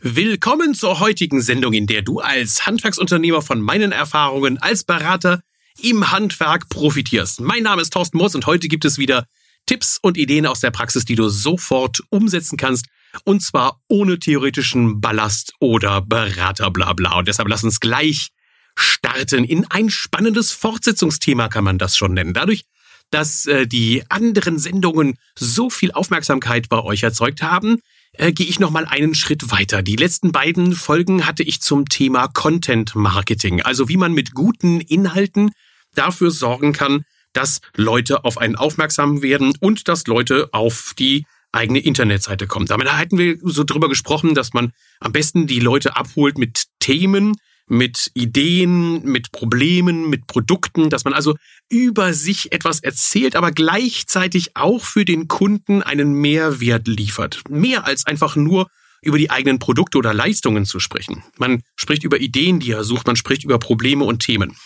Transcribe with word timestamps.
Willkommen 0.00 0.74
zur 0.74 1.00
heutigen 1.00 1.42
Sendung, 1.42 1.72
in 1.72 1.88
der 1.88 2.02
du 2.02 2.20
als 2.20 2.66
Handwerksunternehmer 2.66 3.42
von 3.42 3.60
meinen 3.60 3.90
Erfahrungen 3.90 4.56
als 4.56 4.84
Berater 4.84 5.40
im 5.82 6.12
Handwerk 6.12 6.68
profitierst. 6.68 7.40
Mein 7.40 7.64
Name 7.64 7.82
ist 7.82 7.92
Thorsten 7.92 8.18
Moos 8.18 8.36
und 8.36 8.46
heute 8.46 8.68
gibt 8.68 8.84
es 8.84 8.98
wieder 8.98 9.26
Tipps 9.66 9.98
und 10.00 10.16
Ideen 10.16 10.46
aus 10.46 10.60
der 10.60 10.70
Praxis, 10.70 11.04
die 11.04 11.16
du 11.16 11.28
sofort 11.28 12.00
umsetzen 12.10 12.56
kannst. 12.56 12.86
Und 13.24 13.42
zwar 13.42 13.82
ohne 13.88 14.20
theoretischen 14.20 15.00
Ballast 15.00 15.54
oder 15.58 16.00
Beraterblabla. 16.00 17.18
Und 17.18 17.26
deshalb 17.26 17.48
lass 17.48 17.64
uns 17.64 17.80
gleich 17.80 18.28
starten 18.76 19.42
in 19.42 19.68
ein 19.68 19.90
spannendes 19.90 20.52
Fortsetzungsthema, 20.52 21.48
kann 21.48 21.64
man 21.64 21.78
das 21.78 21.96
schon 21.96 22.14
nennen. 22.14 22.34
Dadurch, 22.34 22.62
dass 23.10 23.46
äh, 23.46 23.66
die 23.66 24.04
anderen 24.08 24.60
Sendungen 24.60 25.18
so 25.36 25.70
viel 25.70 25.90
Aufmerksamkeit 25.90 26.68
bei 26.68 26.80
euch 26.84 27.02
erzeugt 27.02 27.42
haben, 27.42 27.80
äh, 28.12 28.32
gehe 28.32 28.46
ich 28.46 28.60
noch 28.60 28.70
mal 28.70 28.84
einen 28.84 29.14
Schritt 29.14 29.50
weiter. 29.50 29.82
Die 29.82 29.96
letzten 29.96 30.32
beiden 30.32 30.74
Folgen 30.74 31.26
hatte 31.26 31.42
ich 31.42 31.60
zum 31.60 31.88
Thema 31.88 32.28
Content 32.28 32.94
Marketing, 32.94 33.62
also 33.62 33.88
wie 33.88 33.96
man 33.96 34.12
mit 34.12 34.34
guten 34.34 34.80
Inhalten 34.80 35.52
dafür 35.94 36.30
sorgen 36.30 36.72
kann, 36.72 37.04
dass 37.32 37.60
Leute 37.76 38.24
auf 38.24 38.38
einen 38.38 38.56
aufmerksam 38.56 39.22
werden 39.22 39.54
und 39.60 39.88
dass 39.88 40.06
Leute 40.06 40.48
auf 40.52 40.94
die 40.98 41.24
eigene 41.52 41.78
Internetseite 41.78 42.46
kommen. 42.46 42.66
Damit 42.66 42.92
hatten 42.92 43.18
wir 43.18 43.38
so 43.42 43.64
drüber 43.64 43.88
gesprochen, 43.88 44.34
dass 44.34 44.52
man 44.52 44.72
am 45.00 45.12
besten 45.12 45.46
die 45.46 45.60
Leute 45.60 45.96
abholt 45.96 46.38
mit 46.38 46.66
Themen, 46.78 47.36
mit 47.68 48.10
Ideen, 48.14 49.02
mit 49.04 49.32
Problemen, 49.32 50.08
mit 50.08 50.26
Produkten, 50.26 50.90
dass 50.90 51.04
man 51.04 51.14
also 51.14 51.36
über 51.68 52.14
sich 52.14 52.52
etwas 52.52 52.80
erzählt, 52.80 53.36
aber 53.36 53.52
gleichzeitig 53.52 54.56
auch 54.56 54.84
für 54.84 55.04
den 55.04 55.28
Kunden 55.28 55.82
einen 55.82 56.12
Mehrwert 56.12 56.88
liefert. 56.88 57.42
Mehr 57.48 57.84
als 57.86 58.06
einfach 58.06 58.36
nur 58.36 58.68
über 59.02 59.18
die 59.18 59.30
eigenen 59.30 59.58
Produkte 59.58 59.98
oder 59.98 60.12
Leistungen 60.12 60.64
zu 60.64 60.80
sprechen. 60.80 61.22
Man 61.36 61.62
spricht 61.76 62.04
über 62.04 62.20
Ideen, 62.20 62.60
die 62.60 62.72
er 62.72 62.84
sucht, 62.84 63.06
man 63.06 63.16
spricht 63.16 63.44
über 63.44 63.58
Probleme 63.58 64.04
und 64.04 64.20
Themen. 64.20 64.56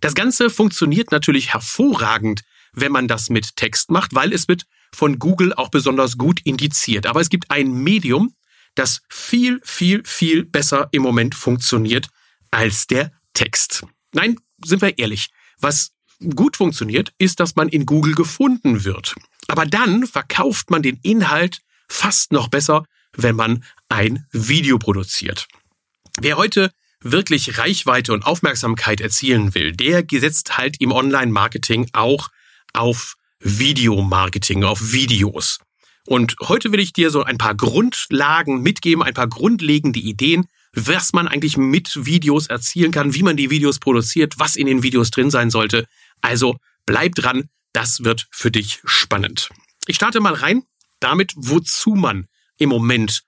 Das 0.00 0.14
Ganze 0.14 0.50
funktioniert 0.50 1.10
natürlich 1.10 1.52
hervorragend, 1.52 2.42
wenn 2.72 2.92
man 2.92 3.08
das 3.08 3.30
mit 3.30 3.56
Text 3.56 3.90
macht, 3.90 4.14
weil 4.14 4.32
es 4.32 4.46
wird 4.46 4.64
von 4.94 5.18
Google 5.18 5.54
auch 5.54 5.70
besonders 5.70 6.18
gut 6.18 6.40
indiziert. 6.44 7.06
Aber 7.06 7.20
es 7.20 7.30
gibt 7.30 7.50
ein 7.50 7.72
Medium, 7.72 8.34
das 8.74 9.00
viel, 9.08 9.60
viel, 9.64 10.02
viel 10.04 10.44
besser 10.44 10.88
im 10.92 11.02
Moment 11.02 11.34
funktioniert 11.34 12.08
als 12.50 12.86
der 12.86 13.12
Text. 13.34 13.84
Nein, 14.12 14.38
sind 14.64 14.82
wir 14.82 14.98
ehrlich. 14.98 15.28
Was 15.60 15.92
gut 16.34 16.56
funktioniert, 16.56 17.12
ist, 17.18 17.40
dass 17.40 17.56
man 17.56 17.68
in 17.68 17.86
Google 17.86 18.14
gefunden 18.14 18.84
wird. 18.84 19.14
Aber 19.46 19.66
dann 19.66 20.06
verkauft 20.06 20.70
man 20.70 20.82
den 20.82 20.98
Inhalt 21.02 21.60
fast 21.88 22.32
noch 22.32 22.48
besser, 22.48 22.84
wenn 23.16 23.36
man 23.36 23.64
ein 23.88 24.26
Video 24.32 24.78
produziert. 24.78 25.46
Wer 26.20 26.36
heute 26.36 26.72
wirklich 27.00 27.58
Reichweite 27.58 28.12
und 28.12 28.26
Aufmerksamkeit 28.26 29.00
erzielen 29.00 29.54
will, 29.54 29.72
der 29.72 30.04
setzt 30.10 30.58
halt 30.58 30.80
im 30.80 30.92
Online-Marketing 30.92 31.88
auch 31.92 32.28
auf 32.72 33.14
Videomarketing, 33.40 34.64
auf 34.64 34.92
Videos. 34.92 35.58
Und 36.06 36.36
heute 36.42 36.72
will 36.72 36.80
ich 36.80 36.92
dir 36.92 37.10
so 37.10 37.22
ein 37.22 37.38
paar 37.38 37.54
Grundlagen 37.54 38.62
mitgeben, 38.62 39.02
ein 39.02 39.14
paar 39.14 39.28
grundlegende 39.28 40.00
Ideen, 40.00 40.48
was 40.74 41.12
man 41.12 41.28
eigentlich 41.28 41.56
mit 41.56 42.04
Videos 42.06 42.46
erzielen 42.46 42.92
kann, 42.92 43.14
wie 43.14 43.22
man 43.22 43.36
die 43.36 43.50
Videos 43.50 43.78
produziert, 43.78 44.38
was 44.38 44.56
in 44.56 44.66
den 44.66 44.82
Videos 44.82 45.10
drin 45.10 45.30
sein 45.30 45.50
sollte. 45.50 45.86
Also 46.20 46.56
bleib 46.86 47.14
dran, 47.14 47.48
das 47.72 48.04
wird 48.04 48.26
für 48.30 48.50
dich 48.50 48.80
spannend. 48.84 49.50
Ich 49.86 49.96
starte 49.96 50.20
mal 50.20 50.34
rein 50.34 50.62
damit, 51.00 51.32
wozu 51.36 51.90
man 51.90 52.26
im 52.58 52.68
Moment 52.68 53.22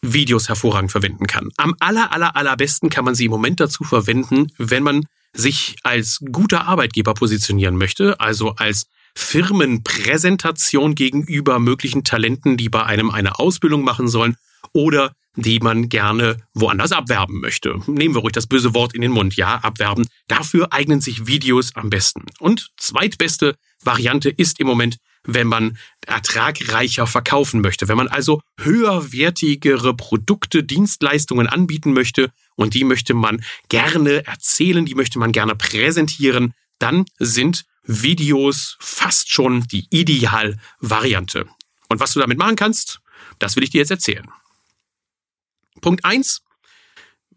Videos 0.00 0.48
hervorragend 0.48 0.90
verwenden 0.90 1.26
kann. 1.26 1.50
Am 1.56 1.74
aller, 1.78 2.12
aller, 2.12 2.34
allerbesten 2.34 2.90
kann 2.90 3.04
man 3.04 3.14
sie 3.14 3.26
im 3.26 3.30
Moment 3.30 3.60
dazu 3.60 3.84
verwenden, 3.84 4.48
wenn 4.58 4.82
man 4.82 5.06
sich 5.32 5.76
als 5.82 6.18
guter 6.32 6.66
Arbeitgeber 6.66 7.14
positionieren 7.14 7.76
möchte, 7.76 8.20
also 8.20 8.50
als 8.56 8.86
Firmenpräsentation 9.14 10.94
gegenüber 10.94 11.58
möglichen 11.58 12.04
Talenten, 12.04 12.56
die 12.56 12.68
bei 12.68 12.84
einem 12.84 13.10
eine 13.10 13.38
Ausbildung 13.38 13.82
machen 13.82 14.08
sollen 14.08 14.36
oder 14.72 15.14
die 15.36 15.60
man 15.60 15.88
gerne 15.88 16.42
woanders 16.54 16.92
abwerben 16.92 17.40
möchte. 17.40 17.80
Nehmen 17.86 18.14
wir 18.14 18.20
ruhig 18.20 18.32
das 18.32 18.46
böse 18.46 18.74
Wort 18.74 18.94
in 18.94 19.00
den 19.00 19.12
Mund. 19.12 19.36
Ja, 19.36 19.56
abwerben. 19.56 20.06
Dafür 20.28 20.72
eignen 20.72 21.00
sich 21.00 21.26
Videos 21.26 21.74
am 21.74 21.90
besten. 21.90 22.26
Und 22.38 22.70
zweitbeste 22.76 23.56
Variante 23.82 24.28
ist 24.28 24.60
im 24.60 24.66
Moment, 24.66 24.98
wenn 25.24 25.46
man 25.46 25.78
ertragreicher 26.06 27.06
verkaufen 27.06 27.60
möchte. 27.60 27.88
Wenn 27.88 27.96
man 27.96 28.08
also 28.08 28.40
höherwertigere 28.60 29.94
Produkte, 29.94 30.64
Dienstleistungen 30.64 31.46
anbieten 31.46 31.92
möchte 31.92 32.30
und 32.56 32.74
die 32.74 32.84
möchte 32.84 33.14
man 33.14 33.42
gerne 33.68 34.26
erzählen, 34.26 34.84
die 34.84 34.94
möchte 34.94 35.18
man 35.18 35.32
gerne 35.32 35.54
präsentieren, 35.54 36.52
dann 36.78 37.04
sind 37.18 37.64
Videos 37.84 38.76
fast 38.80 39.30
schon 39.30 39.62
die 39.68 39.86
Idealvariante. 39.90 41.46
Und 41.88 42.00
was 42.00 42.12
du 42.12 42.20
damit 42.20 42.38
machen 42.38 42.56
kannst, 42.56 43.00
das 43.38 43.56
will 43.56 43.64
ich 43.64 43.70
dir 43.70 43.78
jetzt 43.78 43.90
erzählen. 43.90 44.28
Punkt 45.80 46.04
eins. 46.04 46.42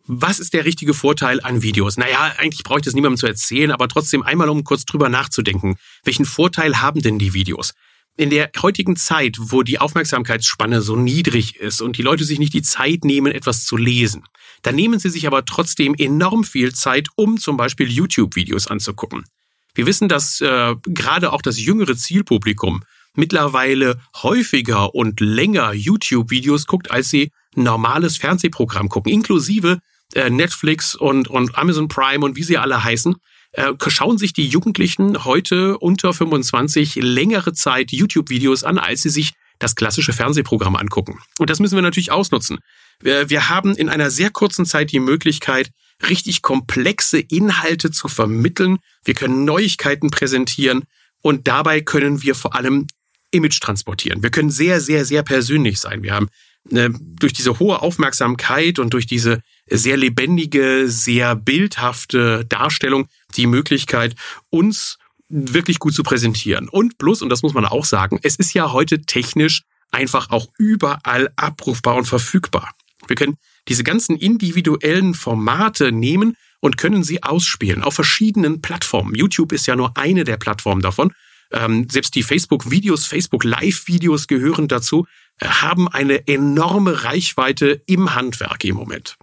Was 0.07 0.39
ist 0.39 0.53
der 0.53 0.65
richtige 0.65 0.93
Vorteil 0.93 1.41
an 1.41 1.63
Videos? 1.63 1.97
Naja, 1.97 2.35
eigentlich 2.37 2.63
brauche 2.63 2.79
ich 2.79 2.85
das 2.85 2.93
niemandem 2.93 3.17
zu 3.17 3.25
erzählen, 3.25 3.71
aber 3.71 3.87
trotzdem 3.87 4.21
einmal, 4.21 4.49
um 4.49 4.63
kurz 4.63 4.85
drüber 4.85 5.09
nachzudenken. 5.09 5.77
Welchen 6.03 6.25
Vorteil 6.25 6.79
haben 6.79 7.01
denn 7.01 7.17
die 7.17 7.33
Videos? 7.33 7.73
In 8.15 8.29
der 8.29 8.51
heutigen 8.61 8.95
Zeit, 8.95 9.35
wo 9.39 9.63
die 9.63 9.79
Aufmerksamkeitsspanne 9.79 10.81
so 10.81 10.95
niedrig 10.95 11.55
ist 11.55 11.81
und 11.81 11.97
die 11.97 12.03
Leute 12.03 12.23
sich 12.23 12.37
nicht 12.37 12.53
die 12.53 12.61
Zeit 12.61 13.03
nehmen, 13.03 13.31
etwas 13.31 13.65
zu 13.65 13.77
lesen, 13.77 14.23
dann 14.61 14.75
nehmen 14.75 14.99
sie 14.99 15.09
sich 15.09 15.25
aber 15.25 15.43
trotzdem 15.43 15.95
enorm 15.95 16.43
viel 16.43 16.73
Zeit, 16.73 17.09
um 17.15 17.39
zum 17.39 17.57
Beispiel 17.57 17.91
YouTube-Videos 17.91 18.67
anzugucken. 18.67 19.25
Wir 19.75 19.85
wissen, 19.85 20.07
dass 20.07 20.41
äh, 20.41 20.75
gerade 20.83 21.31
auch 21.31 21.41
das 21.41 21.59
jüngere 21.59 21.95
Zielpublikum 21.95 22.83
mittlerweile 23.13 23.99
häufiger 24.23 24.95
und 24.95 25.19
länger 25.19 25.73
YouTube-Videos 25.73 26.65
guckt, 26.65 26.91
als 26.91 27.09
sie 27.09 27.31
normales 27.55 28.17
Fernsehprogramm 28.17 28.89
gucken, 28.89 29.11
inklusive 29.11 29.79
äh, 30.13 30.29
Netflix 30.29 30.95
und, 30.95 31.27
und 31.27 31.57
Amazon 31.57 31.87
Prime 31.87 32.25
und 32.25 32.35
wie 32.35 32.43
sie 32.43 32.57
alle 32.57 32.83
heißen, 32.83 33.15
äh, 33.53 33.73
schauen 33.87 34.17
sich 34.17 34.33
die 34.33 34.47
Jugendlichen 34.47 35.25
heute 35.25 35.77
unter 35.77 36.13
25 36.13 36.95
längere 36.95 37.53
Zeit 37.53 37.91
YouTube-Videos 37.91 38.63
an, 38.63 38.77
als 38.77 39.01
sie 39.01 39.09
sich 39.09 39.33
das 39.59 39.75
klassische 39.75 40.13
Fernsehprogramm 40.13 40.75
angucken. 40.75 41.19
Und 41.39 41.49
das 41.49 41.59
müssen 41.59 41.75
wir 41.75 41.81
natürlich 41.81 42.11
ausnutzen. 42.11 42.59
Wir, 42.99 43.29
wir 43.29 43.49
haben 43.49 43.75
in 43.75 43.89
einer 43.89 44.09
sehr 44.11 44.29
kurzen 44.29 44.65
Zeit 44.65 44.91
die 44.91 44.99
Möglichkeit, 44.99 45.71
richtig 46.09 46.41
komplexe 46.41 47.19
Inhalte 47.19 47.91
zu 47.91 48.07
vermitteln. 48.07 48.77
Wir 49.03 49.13
können 49.13 49.45
Neuigkeiten 49.45 50.11
präsentieren 50.11 50.83
und 51.21 51.47
dabei 51.47 51.81
können 51.81 52.21
wir 52.21 52.35
vor 52.35 52.55
allem 52.55 52.87
Image 53.31 53.59
transportieren. 53.59 54.23
Wir 54.23 54.29
können 54.29 54.49
sehr, 54.49 54.81
sehr, 54.81 55.05
sehr 55.05 55.23
persönlich 55.23 55.79
sein. 55.79 56.03
Wir 56.03 56.13
haben 56.13 56.29
äh, 56.71 56.89
durch 56.91 57.33
diese 57.33 57.59
hohe 57.59 57.81
Aufmerksamkeit 57.81 58.79
und 58.79 58.93
durch 58.93 59.05
diese 59.05 59.41
sehr 59.67 59.97
lebendige, 59.97 60.85
sehr 60.87 61.35
bildhafte 61.35 62.45
Darstellung 62.45 63.07
die 63.35 63.47
Möglichkeit, 63.47 64.15
uns 64.49 64.97
wirklich 65.27 65.79
gut 65.79 65.93
zu 65.93 66.03
präsentieren. 66.03 66.69
Und 66.69 66.97
plus, 66.97 67.21
und 67.21 67.29
das 67.29 67.41
muss 67.41 67.53
man 67.53 67.65
auch 67.65 67.85
sagen, 67.85 68.19
es 68.21 68.35
ist 68.35 68.53
ja 68.53 68.71
heute 68.71 69.01
technisch 69.01 69.63
einfach 69.91 70.29
auch 70.29 70.47
überall 70.57 71.29
abrufbar 71.35 71.95
und 71.95 72.05
verfügbar. 72.05 72.71
Wir 73.07 73.15
können 73.15 73.37
diese 73.67 73.83
ganzen 73.83 74.17
individuellen 74.17 75.13
Formate 75.13 75.91
nehmen 75.91 76.37
und 76.59 76.77
können 76.77 77.03
sie 77.03 77.23
ausspielen 77.23 77.83
auf 77.83 77.95
verschiedenen 77.95 78.61
Plattformen. 78.61 79.15
YouTube 79.15 79.51
ist 79.51 79.67
ja 79.67 79.75
nur 79.75 79.97
eine 79.97 80.23
der 80.23 80.37
Plattformen 80.37 80.81
davon. 80.81 81.13
Ähm, 81.51 81.87
selbst 81.89 82.15
die 82.15 82.23
Facebook-Videos, 82.23 83.05
Facebook-Live-Videos 83.05 84.27
gehören 84.27 84.67
dazu, 84.67 85.05
äh, 85.39 85.47
haben 85.47 85.87
eine 85.87 86.27
enorme 86.27 87.03
Reichweite 87.03 87.83
im 87.85 88.15
Handwerk 88.15 88.63
im 88.63 88.75
Moment. 88.75 89.17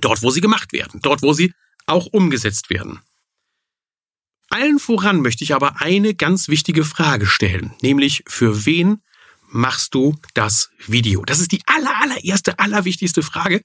Dort, 0.00 0.22
wo 0.22 0.30
sie 0.30 0.40
gemacht 0.40 0.72
werden, 0.72 1.00
dort, 1.02 1.22
wo 1.22 1.32
sie 1.32 1.52
auch 1.86 2.06
umgesetzt 2.06 2.68
werden. 2.68 3.00
Allen 4.48 4.78
voran 4.78 5.22
möchte 5.22 5.44
ich 5.44 5.54
aber 5.54 5.80
eine 5.80 6.14
ganz 6.14 6.48
wichtige 6.48 6.84
Frage 6.84 7.26
stellen, 7.26 7.72
nämlich 7.80 8.22
für 8.26 8.64
wen 8.64 9.00
machst 9.48 9.94
du 9.94 10.16
das 10.34 10.70
Video? 10.86 11.24
Das 11.24 11.40
ist 11.40 11.52
die 11.52 11.62
aller, 11.66 12.00
allererste, 12.00 12.58
allerwichtigste 12.58 13.22
Frage. 13.22 13.62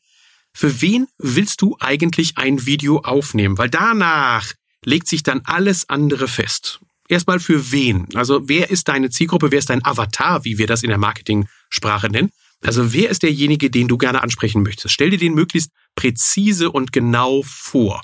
Für 0.54 0.81
wen 0.81 1.07
willst 1.18 1.62
du 1.62 1.78
eigentlich 1.80 2.38
ein 2.38 2.66
Video 2.66 3.00
aufnehmen? 3.00 3.57
Weil 3.57 3.69
danach 3.69 4.54
legt 4.83 5.07
sich 5.07 5.24
dann 5.24 5.42
alles 5.45 5.89
andere 5.89 6.28
fest 6.28 6.81
erstmal 7.12 7.39
für 7.39 7.72
wen? 7.72 8.07
Also 8.16 8.48
wer 8.48 8.72
ist 8.72 8.88
deine 8.88 9.10
Zielgruppe? 9.10 9.51
Wer 9.51 9.60
ist 9.60 9.69
dein 9.69 9.86
Avatar, 9.86 10.44
wie 10.45 10.57
wir 10.57 10.66
das 10.66 10.81
in 10.81 10.89
der 10.89 10.98
Marketing-Sprache 10.98 12.10
nennen? 12.10 12.31
Also 12.63 12.94
wer 12.94 13.10
ist 13.10 13.24
derjenige, 13.24 13.69
den 13.69 13.88
du 13.88 13.98
gerne 13.98 14.24
ansprechen 14.24 14.63
möchtest? 14.63 14.94
Stell 14.94 15.10
dir 15.10 15.18
den 15.18 15.34
möglichst 15.34 15.72
präzise 15.95 16.72
und 16.72 16.92
genau 16.92 17.44
vor. 17.45 18.01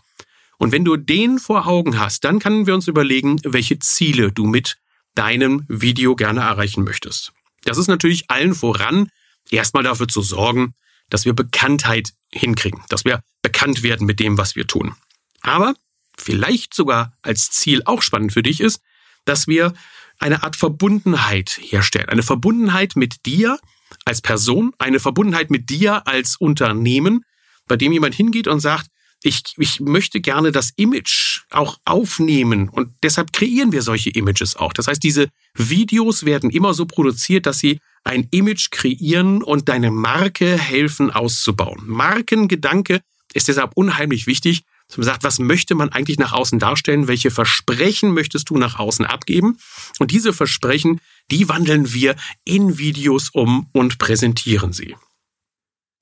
Und 0.57 0.71
wenn 0.71 0.83
du 0.83 0.97
den 0.97 1.39
vor 1.39 1.67
Augen 1.67 1.99
hast, 1.99 2.23
dann 2.23 2.39
können 2.39 2.67
wir 2.67 2.73
uns 2.73 2.87
überlegen, 2.87 3.39
welche 3.43 3.79
Ziele 3.79 4.31
du 4.31 4.45
mit 4.45 4.77
deinem 5.15 5.63
Video 5.67 6.15
gerne 6.15 6.41
erreichen 6.41 6.83
möchtest. 6.83 7.31
Das 7.67 7.77
ist 7.77 7.87
natürlich 7.87 8.29
allen 8.29 8.55
voran, 8.55 9.09
erstmal 9.49 9.83
dafür 9.83 10.07
zu 10.07 10.21
sorgen, 10.21 10.73
dass 11.09 11.25
wir 11.25 11.33
Bekanntheit 11.33 12.13
hinkriegen, 12.31 12.81
dass 12.89 13.03
wir 13.03 13.21
bekannt 13.41 13.83
werden 13.83 14.07
mit 14.07 14.19
dem, 14.19 14.37
was 14.37 14.55
wir 14.55 14.67
tun. 14.67 14.95
Aber 15.41 15.75
vielleicht 16.17 16.73
sogar 16.73 17.13
als 17.21 17.51
Ziel 17.51 17.81
auch 17.85 18.01
spannend 18.01 18.31
für 18.31 18.43
dich 18.43 18.61
ist, 18.61 18.81
dass 19.25 19.47
wir 19.47 19.73
eine 20.17 20.43
Art 20.43 20.55
Verbundenheit 20.55 21.59
herstellen. 21.61 22.09
Eine 22.09 22.23
Verbundenheit 22.23 22.95
mit 22.95 23.25
dir 23.25 23.59
als 24.05 24.21
Person, 24.21 24.73
eine 24.79 24.99
Verbundenheit 24.99 25.51
mit 25.51 25.69
dir 25.69 26.07
als 26.07 26.37
Unternehmen, 26.37 27.25
bei 27.67 27.75
dem 27.75 27.91
jemand 27.91 28.15
hingeht 28.15 28.47
und 28.47 28.61
sagt, 28.61 28.87
ich, 29.23 29.43
ich 29.57 29.79
möchte 29.79 30.21
gerne 30.21 30.51
das 30.51 30.71
Image 30.75 31.41
auch 31.49 31.77
aufnehmen 31.85 32.69
und 32.69 32.93
deshalb 33.03 33.33
kreieren 33.33 33.71
wir 33.71 33.81
solche 33.81 34.09
Images 34.11 34.55
auch. 34.55 34.73
Das 34.73 34.87
heißt, 34.87 35.03
diese 35.03 35.29
Videos 35.55 36.25
werden 36.25 36.49
immer 36.49 36.73
so 36.73 36.85
produziert, 36.85 37.45
dass 37.45 37.59
sie 37.59 37.79
ein 38.03 38.27
Image 38.31 38.69
kreieren 38.71 39.43
und 39.43 39.69
deine 39.69 39.91
Marke 39.91 40.57
helfen 40.57 41.11
auszubauen. 41.11 41.83
Markengedanke 41.87 43.01
ist 43.33 43.47
deshalb 43.47 43.71
unheimlich 43.75 44.27
wichtig, 44.27 44.63
dass 44.87 44.97
man 44.97 45.05
sagt, 45.05 45.23
was 45.23 45.39
möchte 45.39 45.75
man 45.75 45.89
eigentlich 45.89 46.17
nach 46.17 46.31
außen 46.31 46.59
darstellen? 46.59 47.07
Welche 47.07 47.29
Versprechen 47.29 48.13
möchtest 48.13 48.49
du 48.49 48.57
nach 48.57 48.79
außen 48.79 49.05
abgeben? 49.05 49.57
Und 49.99 50.11
diese 50.11 50.31
Versprechen, 50.31 51.01
die 51.29 51.49
wandeln 51.49 51.91
wir 51.93 52.15
in 52.45 52.77
Videos 52.77 53.29
um 53.29 53.67
und 53.73 53.97
präsentieren 53.97 54.71
sie. 54.71 54.95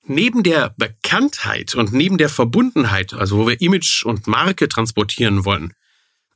Neben 0.08 0.42
der 0.42 0.74
Bekanntheit 0.76 1.74
und 1.74 1.92
neben 1.92 2.16
der 2.16 2.28
Verbundenheit, 2.28 3.12
also 3.12 3.38
wo 3.38 3.46
wir 3.48 3.60
Image 3.60 4.04
und 4.04 4.26
Marke 4.26 4.68
transportieren 4.68 5.44
wollen, 5.44 5.72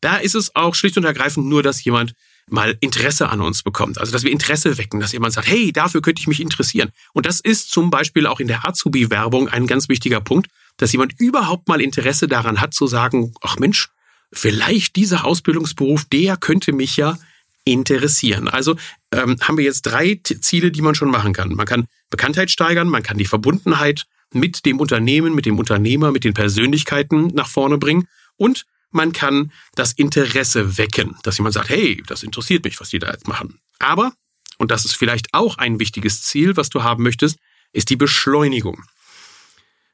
da 0.00 0.16
ist 0.16 0.34
es 0.34 0.56
auch 0.56 0.74
schlicht 0.74 0.96
und 0.96 1.04
ergreifend 1.04 1.46
nur, 1.46 1.62
dass 1.62 1.84
jemand 1.84 2.14
mal 2.48 2.76
Interesse 2.80 3.28
an 3.28 3.40
uns 3.40 3.62
bekommt. 3.62 3.98
Also, 3.98 4.12
dass 4.12 4.24
wir 4.24 4.32
Interesse 4.32 4.76
wecken, 4.76 5.00
dass 5.00 5.12
jemand 5.12 5.34
sagt, 5.34 5.48
hey, 5.48 5.72
dafür 5.72 6.02
könnte 6.02 6.20
ich 6.20 6.26
mich 6.26 6.40
interessieren. 6.40 6.90
Und 7.12 7.26
das 7.26 7.40
ist 7.40 7.70
zum 7.70 7.90
Beispiel 7.90 8.26
auch 8.26 8.40
in 8.40 8.48
der 8.48 8.66
Azubi-Werbung 8.66 9.48
ein 9.48 9.66
ganz 9.66 9.88
wichtiger 9.88 10.20
Punkt, 10.20 10.48
dass 10.76 10.92
jemand 10.92 11.18
überhaupt 11.20 11.68
mal 11.68 11.80
Interesse 11.80 12.26
daran 12.26 12.60
hat 12.60 12.74
zu 12.74 12.86
sagen, 12.86 13.34
ach 13.40 13.58
Mensch, 13.58 13.88
vielleicht 14.32 14.96
dieser 14.96 15.24
Ausbildungsberuf, 15.24 16.04
der 16.06 16.36
könnte 16.36 16.72
mich 16.72 16.96
ja 16.96 17.18
interessieren. 17.64 18.48
Also 18.48 18.76
ähm, 19.12 19.36
haben 19.40 19.58
wir 19.58 19.64
jetzt 19.64 19.82
drei 19.82 20.20
Ziele, 20.22 20.70
die 20.70 20.82
man 20.82 20.94
schon 20.94 21.10
machen 21.10 21.32
kann. 21.32 21.50
Man 21.50 21.66
kann 21.66 21.86
Bekanntheit 22.10 22.50
steigern, 22.50 22.88
man 22.88 23.02
kann 23.02 23.18
die 23.18 23.24
Verbundenheit 23.24 24.06
mit 24.32 24.64
dem 24.66 24.78
Unternehmen, 24.80 25.34
mit 25.34 25.46
dem 25.46 25.58
Unternehmer, 25.58 26.12
mit 26.12 26.24
den 26.24 26.34
Persönlichkeiten 26.34 27.28
nach 27.28 27.48
vorne 27.48 27.78
bringen 27.78 28.08
und 28.36 28.66
man 28.90 29.12
kann 29.12 29.52
das 29.74 29.92
Interesse 29.92 30.76
wecken, 30.76 31.16
dass 31.22 31.38
jemand 31.38 31.54
sagt, 31.54 31.68
hey, 31.68 32.02
das 32.06 32.22
interessiert 32.22 32.64
mich, 32.64 32.80
was 32.80 32.90
die 32.90 32.98
da 32.98 33.10
jetzt 33.10 33.28
machen. 33.28 33.60
Aber, 33.78 34.12
und 34.58 34.70
das 34.70 34.84
ist 34.84 34.96
vielleicht 34.96 35.32
auch 35.32 35.58
ein 35.58 35.78
wichtiges 35.78 36.22
Ziel, 36.22 36.56
was 36.56 36.70
du 36.70 36.82
haben 36.82 37.04
möchtest, 37.04 37.38
ist 37.72 37.90
die 37.90 37.96
Beschleunigung. 37.96 38.82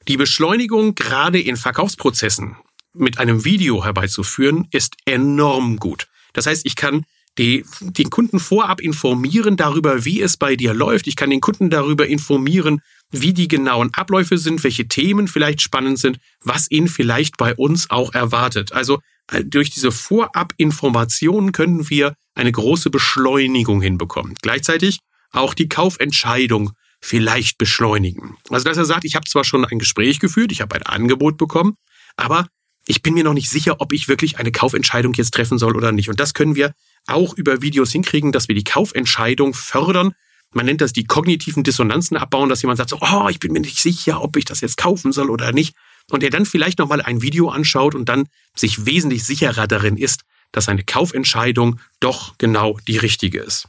Die 0.09 0.17
Beschleunigung 0.17 0.95
gerade 0.95 1.41
in 1.41 1.57
Verkaufsprozessen 1.57 2.57
mit 2.95 3.19
einem 3.19 3.45
Video 3.45 3.85
herbeizuführen, 3.85 4.69
ist 4.71 4.95
enorm 5.05 5.77
gut. 5.77 6.09
Das 6.33 6.47
heißt, 6.47 6.65
ich 6.65 6.77
kann 6.77 7.05
die, 7.39 7.65
den 7.81 8.11
Kunden 8.11 8.39
vorab 8.39 8.81
informieren 8.81 9.57
darüber, 9.57 10.05
wie 10.05 10.23
es 10.23 10.37
bei 10.37 10.57
dir 10.57 10.75
läuft. 10.75 11.07
Ich 11.07 11.17
kann 11.17 11.31
den 11.31 11.41
Kunden 11.41 11.71
darüber 11.71 12.07
informieren, 12.07 12.81
wie 13.11 13.33
die 13.33 13.49
genauen 13.49 13.91
Abläufe 13.95 14.39
sind, 14.39 14.65
welche 14.65 14.89
Themen 14.89 15.29
vielleicht 15.29 15.61
spannend 15.61 15.99
sind, 15.99 16.19
was 16.43 16.71
ihn 16.71 16.89
vielleicht 16.89 17.37
bei 17.37 17.55
uns 17.55 17.91
auch 17.91 18.15
erwartet. 18.15 18.73
Also 18.73 19.01
äh, 19.31 19.45
durch 19.45 19.71
diese 19.71 19.93
Vorab-Informationen 19.93 21.53
können 21.53 21.89
wir 21.91 22.15
eine 22.35 22.53
große 22.53 22.91
Beschleunigung 22.91 23.81
hinbekommen. 23.81 24.35
Gleichzeitig 24.43 25.01
auch 25.31 25.55
die 25.55 25.69
Kaufentscheidung 25.69 26.73
vielleicht 27.01 27.59
beschleunigen. 27.59 28.37
Also 28.51 28.65
dass 28.65 28.79
er 28.79 28.85
sagt, 28.85 29.05
ich 29.05 29.15
habe 29.15 29.29
zwar 29.29 29.45
schon 29.45 29.65
ein 29.65 29.79
Gespräch 29.79 30.19
geführt, 30.19 30.53
ich 30.53 30.61
habe 30.61 30.75
ein 30.75 30.83
Angebot 30.83 31.37
bekommen, 31.37 31.75
aber 32.17 32.49
ich 32.87 33.03
bin 33.03 33.15
mir 33.15 33.25
noch 33.25 33.35
nicht 33.35 33.51
sicher, 33.51 33.81
ob 33.81 33.93
ich 33.93 34.09
wirklich 34.09 34.39
eine 34.39 34.53
Kaufentscheidung 34.53 35.13
jetzt 35.15 35.35
treffen 35.35 35.59
soll 35.59 35.77
oder 35.77 35.93
nicht. 35.93 36.09
Und 36.09 36.21
das 36.21 36.35
können 36.35 36.55
wir 36.55 36.73
auch 37.07 37.35
über 37.35 37.63
Videos 37.63 37.93
hinkriegen, 37.93 38.33
dass 38.33 38.49
wir 38.49 38.55
die 38.55 38.65
Kaufentscheidung 38.65 39.55
fördern. 39.55 40.15
Man 40.53 40.67
nennt 40.67 40.81
das 40.81 40.93
die 40.93 41.05
kognitiven 41.05 41.65
Dissonanzen 41.65 42.17
abbauen, 42.17 42.49
dass 42.49 42.63
jemand 42.63 42.79
sagt 42.79 42.91
so, 42.91 42.99
oh, 43.01 43.29
ich 43.29 43.39
bin 43.39 43.53
mir 43.53 43.61
nicht 43.61 43.79
sicher, 43.79 44.23
ob 44.23 44.37
ich 44.37 44.45
das 44.45 44.61
jetzt 44.61 44.77
kaufen 44.77 45.13
soll 45.13 45.31
oder 45.31 45.53
nicht. 45.53 45.75
Und 46.11 46.23
der 46.23 46.31
dann 46.31 46.47
vielleicht 46.47 46.79
nochmal 46.79 47.03
ein 47.03 47.21
Video 47.23 47.49
anschaut 47.49 47.95
und 47.95 48.09
dann 48.09 48.29
sich 48.55 48.87
wesentlich 48.87 49.25
sicherer 49.25 49.67
darin 49.67 49.97
ist, 49.97 50.23
dass 50.53 50.69
eine 50.69 50.85
Kaufentscheidung 50.85 51.81
doch 52.01 52.39
genau 52.39 52.79
die 52.87 52.97
richtige 52.97 53.41
ist. 53.41 53.69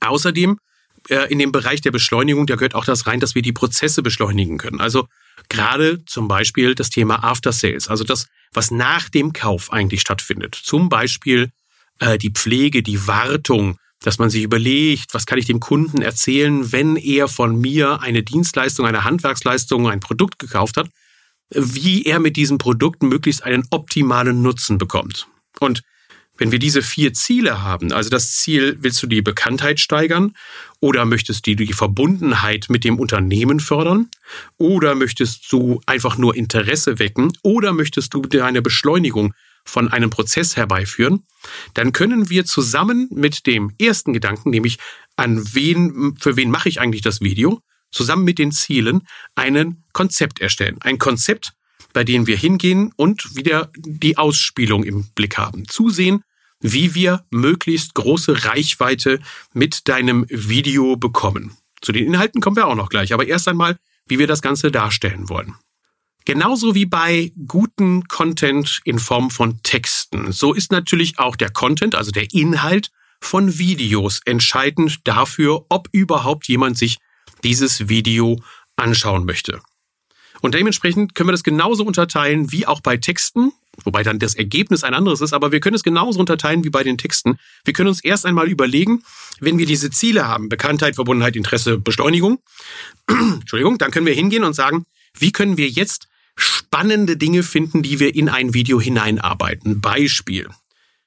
Außerdem 0.00 0.58
äh, 1.08 1.30
in 1.30 1.38
dem 1.38 1.52
Bereich 1.52 1.80
der 1.80 1.90
Beschleunigung, 1.90 2.46
da 2.46 2.56
gehört 2.56 2.74
auch 2.74 2.84
das 2.84 3.06
rein, 3.06 3.20
dass 3.20 3.34
wir 3.34 3.42
die 3.42 3.52
Prozesse 3.52 4.02
beschleunigen 4.02 4.58
können. 4.58 4.80
Also 4.80 5.08
gerade 5.48 6.04
zum 6.04 6.28
Beispiel 6.28 6.74
das 6.74 6.90
Thema 6.90 7.24
After 7.24 7.52
Sales, 7.52 7.88
also 7.88 8.04
das, 8.04 8.26
was 8.52 8.70
nach 8.70 9.08
dem 9.08 9.32
Kauf 9.32 9.72
eigentlich 9.72 10.00
stattfindet. 10.00 10.54
Zum 10.54 10.88
Beispiel 10.88 11.50
äh, 11.98 12.18
die 12.18 12.30
Pflege, 12.30 12.82
die 12.82 13.06
Wartung, 13.06 13.78
dass 14.00 14.18
man 14.18 14.30
sich 14.30 14.42
überlegt, 14.42 15.14
was 15.14 15.26
kann 15.26 15.38
ich 15.38 15.46
dem 15.46 15.60
Kunden 15.60 16.02
erzählen, 16.02 16.70
wenn 16.72 16.96
er 16.96 17.28
von 17.28 17.60
mir 17.60 18.00
eine 18.00 18.22
Dienstleistung, 18.22 18.86
eine 18.86 19.04
Handwerksleistung, 19.04 19.88
ein 19.88 20.00
Produkt 20.00 20.38
gekauft 20.38 20.76
hat, 20.76 20.88
wie 21.50 22.04
er 22.04 22.20
mit 22.20 22.36
diesem 22.36 22.58
Produkt 22.58 23.02
möglichst 23.02 23.42
einen 23.42 23.64
optimalen 23.70 24.42
Nutzen 24.42 24.78
bekommt. 24.78 25.26
Und 25.58 25.82
wenn 26.36 26.52
wir 26.52 26.60
diese 26.60 26.82
vier 26.82 27.12
Ziele 27.14 27.62
haben, 27.62 27.92
also 27.92 28.10
das 28.10 28.36
Ziel, 28.36 28.76
willst 28.80 29.02
du 29.02 29.08
die 29.08 29.22
Bekanntheit 29.22 29.80
steigern 29.80 30.34
oder 30.78 31.04
möchtest 31.04 31.46
du 31.48 31.56
die 31.56 31.72
Verbundenheit 31.72 32.66
mit 32.68 32.84
dem 32.84 33.00
Unternehmen 33.00 33.58
fördern 33.58 34.08
oder 34.56 34.94
möchtest 34.94 35.52
du 35.52 35.80
einfach 35.86 36.16
nur 36.16 36.36
Interesse 36.36 37.00
wecken 37.00 37.32
oder 37.42 37.72
möchtest 37.72 38.14
du 38.14 38.22
eine 38.40 38.62
Beschleunigung 38.62 39.34
von 39.68 39.88
einem 39.88 40.10
Prozess 40.10 40.56
herbeiführen, 40.56 41.24
dann 41.74 41.92
können 41.92 42.30
wir 42.30 42.44
zusammen 42.44 43.08
mit 43.12 43.46
dem 43.46 43.72
ersten 43.78 44.12
Gedanken, 44.12 44.50
nämlich 44.50 44.78
an 45.16 45.42
wen, 45.54 46.16
für 46.18 46.36
wen 46.36 46.50
mache 46.50 46.68
ich 46.68 46.80
eigentlich 46.80 47.02
das 47.02 47.20
Video, 47.20 47.60
zusammen 47.90 48.24
mit 48.24 48.38
den 48.38 48.52
Zielen 48.52 49.06
einen 49.34 49.84
Konzept 49.92 50.40
erstellen. 50.40 50.78
Ein 50.80 50.98
Konzept, 50.98 51.52
bei 51.92 52.04
dem 52.04 52.26
wir 52.26 52.36
hingehen 52.36 52.92
und 52.96 53.36
wieder 53.36 53.70
die 53.76 54.16
Ausspielung 54.16 54.84
im 54.84 55.04
Blick 55.14 55.38
haben. 55.38 55.66
Zusehen, 55.68 56.22
wie 56.60 56.94
wir 56.94 57.24
möglichst 57.30 57.94
große 57.94 58.44
Reichweite 58.44 59.20
mit 59.52 59.88
deinem 59.88 60.26
Video 60.28 60.96
bekommen. 60.96 61.56
Zu 61.80 61.92
den 61.92 62.06
Inhalten 62.06 62.40
kommen 62.40 62.56
wir 62.56 62.66
auch 62.66 62.74
noch 62.74 62.88
gleich, 62.88 63.12
aber 63.12 63.26
erst 63.26 63.48
einmal, 63.48 63.78
wie 64.06 64.18
wir 64.18 64.26
das 64.26 64.42
Ganze 64.42 64.70
darstellen 64.70 65.28
wollen. 65.28 65.54
Genauso 66.28 66.74
wie 66.74 66.84
bei 66.84 67.32
guten 67.46 68.06
Content 68.06 68.82
in 68.84 68.98
Form 68.98 69.30
von 69.30 69.62
Texten. 69.62 70.30
So 70.30 70.52
ist 70.52 70.70
natürlich 70.70 71.18
auch 71.18 71.36
der 71.36 71.48
Content, 71.48 71.94
also 71.94 72.10
der 72.10 72.34
Inhalt 72.34 72.90
von 73.18 73.58
Videos 73.58 74.20
entscheidend 74.26 74.98
dafür, 75.04 75.64
ob 75.70 75.88
überhaupt 75.92 76.46
jemand 76.46 76.76
sich 76.76 76.98
dieses 77.44 77.88
Video 77.88 78.42
anschauen 78.76 79.24
möchte. 79.24 79.62
Und 80.42 80.54
dementsprechend 80.54 81.14
können 81.14 81.28
wir 81.28 81.32
das 81.32 81.44
genauso 81.44 81.82
unterteilen 81.82 82.52
wie 82.52 82.66
auch 82.66 82.82
bei 82.82 82.98
Texten, 82.98 83.52
wobei 83.84 84.02
dann 84.02 84.18
das 84.18 84.34
Ergebnis 84.34 84.84
ein 84.84 84.92
anderes 84.92 85.22
ist, 85.22 85.32
aber 85.32 85.50
wir 85.50 85.60
können 85.60 85.76
es 85.76 85.82
genauso 85.82 86.20
unterteilen 86.20 86.62
wie 86.62 86.68
bei 86.68 86.84
den 86.84 86.98
Texten. 86.98 87.38
Wir 87.64 87.72
können 87.72 87.88
uns 87.88 88.04
erst 88.04 88.26
einmal 88.26 88.48
überlegen, 88.48 89.02
wenn 89.40 89.56
wir 89.56 89.64
diese 89.64 89.88
Ziele 89.88 90.28
haben, 90.28 90.50
Bekanntheit, 90.50 90.96
Verbundenheit, 90.96 91.36
Interesse, 91.36 91.78
Beschleunigung, 91.78 92.38
Entschuldigung, 93.08 93.78
dann 93.78 93.90
können 93.90 94.04
wir 94.04 94.12
hingehen 94.12 94.44
und 94.44 94.52
sagen, 94.52 94.84
wie 95.18 95.32
können 95.32 95.56
wir 95.56 95.70
jetzt 95.70 96.06
spannende 96.38 97.16
Dinge 97.16 97.42
finden, 97.42 97.82
die 97.82 97.98
wir 97.98 98.14
in 98.14 98.28
ein 98.28 98.54
Video 98.54 98.80
hineinarbeiten. 98.80 99.80
Beispiel. 99.80 100.48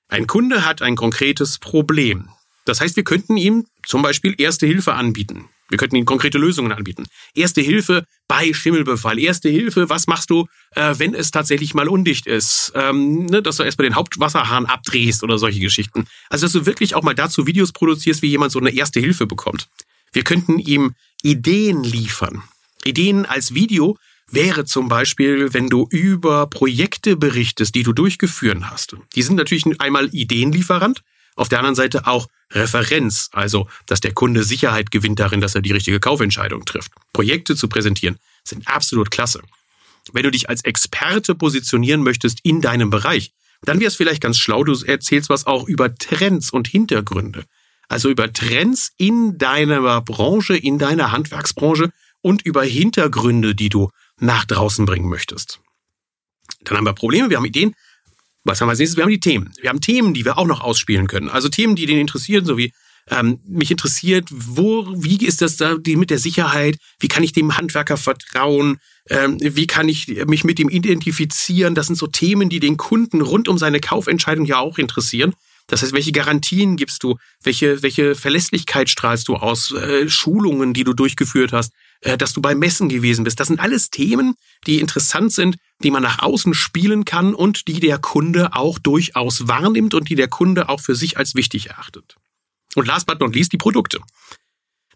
Ein 0.10 0.28
Kunde 0.28 0.66
hat 0.66 0.82
ein 0.82 0.96
konkretes 0.96 1.58
Problem. 1.58 2.30
Das 2.66 2.82
heißt, 2.82 2.96
wir 2.96 3.04
könnten 3.04 3.38
ihm 3.38 3.66
zum 3.86 4.02
Beispiel 4.02 4.36
Erste 4.38 4.68
Hilfe 4.68 4.94
anbieten. 4.94 5.50
Wir 5.70 5.78
könnten 5.78 5.96
ihm 5.96 6.06
konkrete 6.06 6.38
Lösungen 6.38 6.74
anbieten. 6.74 7.06
Erste 7.34 7.62
Hilfe 7.62 8.04
bei 8.28 8.54
Schimmelbefall. 8.54 9.18
Erste 9.18 9.48
Hilfe, 9.48 9.90
was 9.90 10.06
machst 10.06 10.30
du, 10.30 10.48
äh, 10.76 10.96
wenn 10.98 11.16
es 11.16 11.32
tatsächlich 11.32 11.74
mal 11.74 11.88
undicht 11.88 12.28
ist? 12.28 12.74
Ähm, 12.76 13.26
ne, 13.26 13.42
dass 13.42 13.56
du 13.56 13.64
erstmal 13.64 13.88
den 13.88 13.96
Hauptwasserhahn 13.96 14.66
abdrehst 14.66 15.24
oder 15.24 15.38
solche 15.38 15.62
Geschichten. 15.62 16.08
Also, 16.30 16.46
dass 16.46 16.54
du 16.54 16.66
wirklich 16.66 16.94
auch 16.94 17.04
mal 17.04 17.16
dazu 17.16 17.48
Videos 17.48 17.72
produzierst, 17.72 18.22
wie 18.22 18.28
jemand 18.28 18.52
so 18.52 18.60
eine 18.60 18.76
Erste 18.76 19.00
Hilfe 19.00 19.28
bekommt. 19.28 19.70
Wir 20.12 20.24
könnten 20.24 20.60
ihm 20.60 20.94
Ideen 21.24 21.84
liefern. 21.84 22.44
Ideen 22.84 23.26
als 23.26 23.54
Video, 23.54 23.98
wäre 24.34 24.66
zum 24.66 24.88
Beispiel, 24.88 25.54
wenn 25.54 25.70
du 25.70 25.88
über 25.90 26.48
Projekte 26.48 27.16
berichtest, 27.16 27.76
die 27.76 27.84
du 27.84 27.94
durchgeführt 27.94 28.60
hast. 28.64 28.96
Die 29.16 29.22
sind 29.22 29.36
natürlich 29.36 29.66
einmal 29.80 30.10
Ideenlieferant, 30.14 31.04
auf 31.36 31.50
der 31.50 31.60
anderen 31.60 31.76
Seite 31.76 32.08
auch 32.08 32.28
Referenz, 32.52 33.30
also 33.32 33.68
dass 33.88 34.02
der 34.02 34.14
Kunde 34.14 34.44
Sicherheit 34.44 34.92
gewinnt 34.92 35.20
darin, 35.20 35.42
dass 35.42 35.56
er 35.56 35.62
die 35.62 35.72
richtige 35.72 36.00
Kaufentscheidung 36.00 36.66
trifft. 36.66 36.92
Projekte 37.14 37.56
zu 37.56 37.68
präsentieren 37.68 38.18
sind 38.44 38.68
absolut 38.68 39.12
klasse. 39.12 39.42
Wenn 40.12 40.24
du 40.24 40.32
dich 40.32 40.50
als 40.50 40.64
Experte 40.64 41.36
positionieren 41.36 42.04
möchtest 42.04 42.40
in 42.44 42.62
deinem 42.62 42.90
Bereich, 42.90 43.32
dann 43.64 43.80
wäre 43.80 43.90
es 43.90 43.96
vielleicht 43.96 44.22
ganz 44.22 44.40
schlau, 44.40 44.64
du 44.64 44.74
erzählst 44.84 45.30
was 45.30 45.46
auch 45.46 45.68
über 45.68 45.94
Trends 45.96 46.50
und 46.50 46.68
Hintergründe. 46.68 47.46
Also 47.88 48.10
über 48.10 48.32
Trends 48.34 48.92
in 48.98 49.38
deiner 49.38 50.02
Branche, 50.02 50.58
in 50.58 50.80
deiner 50.80 51.12
Handwerksbranche 51.12 51.92
und 52.22 52.42
über 52.44 52.64
Hintergründe, 52.64 53.54
die 53.54 53.70
du 53.70 53.90
nach 54.22 54.46
draußen 54.46 54.86
bringen 54.86 55.10
möchtest. 55.10 55.60
Dann 56.64 56.78
haben 56.78 56.86
wir 56.86 56.94
Probleme, 56.94 57.30
wir 57.30 57.38
haben 57.38 57.46
Ideen. 57.46 57.74
Was 58.44 58.62
haben 58.62 58.68
wir 58.68 58.72
als 58.72 58.80
nächstes? 58.80 58.98
Wir 58.98 59.04
haben 59.04 59.12
die 59.12 59.20
Themen. 59.20 59.52
Wir 59.62 59.70
haben 59.70 59.82
Themen, 59.82 60.14
die 60.14 60.26
wir 60.26 60.38
auch 60.38 60.48
noch 60.48 60.62
ausspielen 60.62 61.08
können. 61.08 61.30
Also 61.30 61.50
Themen, 61.50 61.76
die 61.76 61.86
den 61.86 62.00
interessieren, 62.00 62.46
so 62.46 62.58
wie 62.58 62.72
ähm, 63.10 63.40
mich 63.46 63.72
interessiert, 63.72 64.28
wo, 64.32 64.88
wie 64.96 65.26
ist 65.26 65.42
das 65.42 65.58
da 65.58 65.76
die 65.76 65.96
mit 65.96 66.10
der 66.10 66.20
Sicherheit? 66.20 66.78
Wie 67.00 67.08
kann 67.08 67.24
ich 67.24 67.34
dem 67.34 67.58
Handwerker 67.58 67.98
vertrauen? 67.98 68.78
Ähm, 69.10 69.38
wie 69.40 69.68
kann 69.68 69.90
ich 69.90 70.08
mich 70.26 70.44
mit 70.44 70.60
ihm 70.60 70.70
identifizieren? 70.70 71.76
Das 71.76 71.88
sind 71.88 71.98
so 71.98 72.08
Themen, 72.08 72.50
die 72.50 72.60
den 72.60 72.78
Kunden 72.78 73.22
rund 73.22 73.48
um 73.48 73.58
seine 73.58 73.80
Kaufentscheidung 73.80 74.46
ja 74.46 74.60
auch 74.60 74.78
interessieren. 74.78 75.34
Das 75.68 75.82
heißt, 75.82 75.94
welche 75.94 76.12
Garantien 76.12 76.76
gibst 76.76 77.04
du? 77.04 77.18
Welche, 77.44 77.82
welche 77.82 78.16
Verlässlichkeit 78.16 78.90
strahlst 78.90 79.28
du 79.28 79.36
aus? 79.36 79.72
Äh, 79.72 80.10
Schulungen, 80.10 80.74
die 80.74 80.84
du 80.84 80.94
durchgeführt 80.94 81.54
hast? 81.54 81.72
Äh, 82.02 82.18
dass 82.18 82.34
du 82.34 82.42
bei 82.42 82.56
Messen 82.56 82.90
gewesen 82.90 83.24
bist? 83.24 83.40
Das 83.40 83.48
sind 83.48 83.60
alles 83.60 83.90
Themen, 83.90 84.36
die 84.66 84.80
interessant 84.80 85.32
sind, 85.32 85.58
die 85.84 85.92
man 85.92 86.02
nach 86.02 86.20
außen 86.20 86.54
spielen 86.54 87.06
kann 87.06 87.36
und 87.36 87.68
die 87.68 87.80
der 87.80 88.00
Kunde 88.00 88.56
auch 88.56 88.80
durchaus 88.80 89.48
wahrnimmt 89.48 89.94
und 89.94 90.10
die 90.10 90.16
der 90.16 90.28
Kunde 90.28 90.70
auch 90.70 90.80
für 90.80 90.96
sich 90.96 91.18
als 91.18 91.36
wichtig 91.36 91.68
erachtet. 91.68 92.16
Und 92.76 92.88
last 92.88 93.06
but 93.06 93.20
not 93.20 93.36
least 93.36 93.54
die 93.54 93.58
Produkte. 93.58 94.00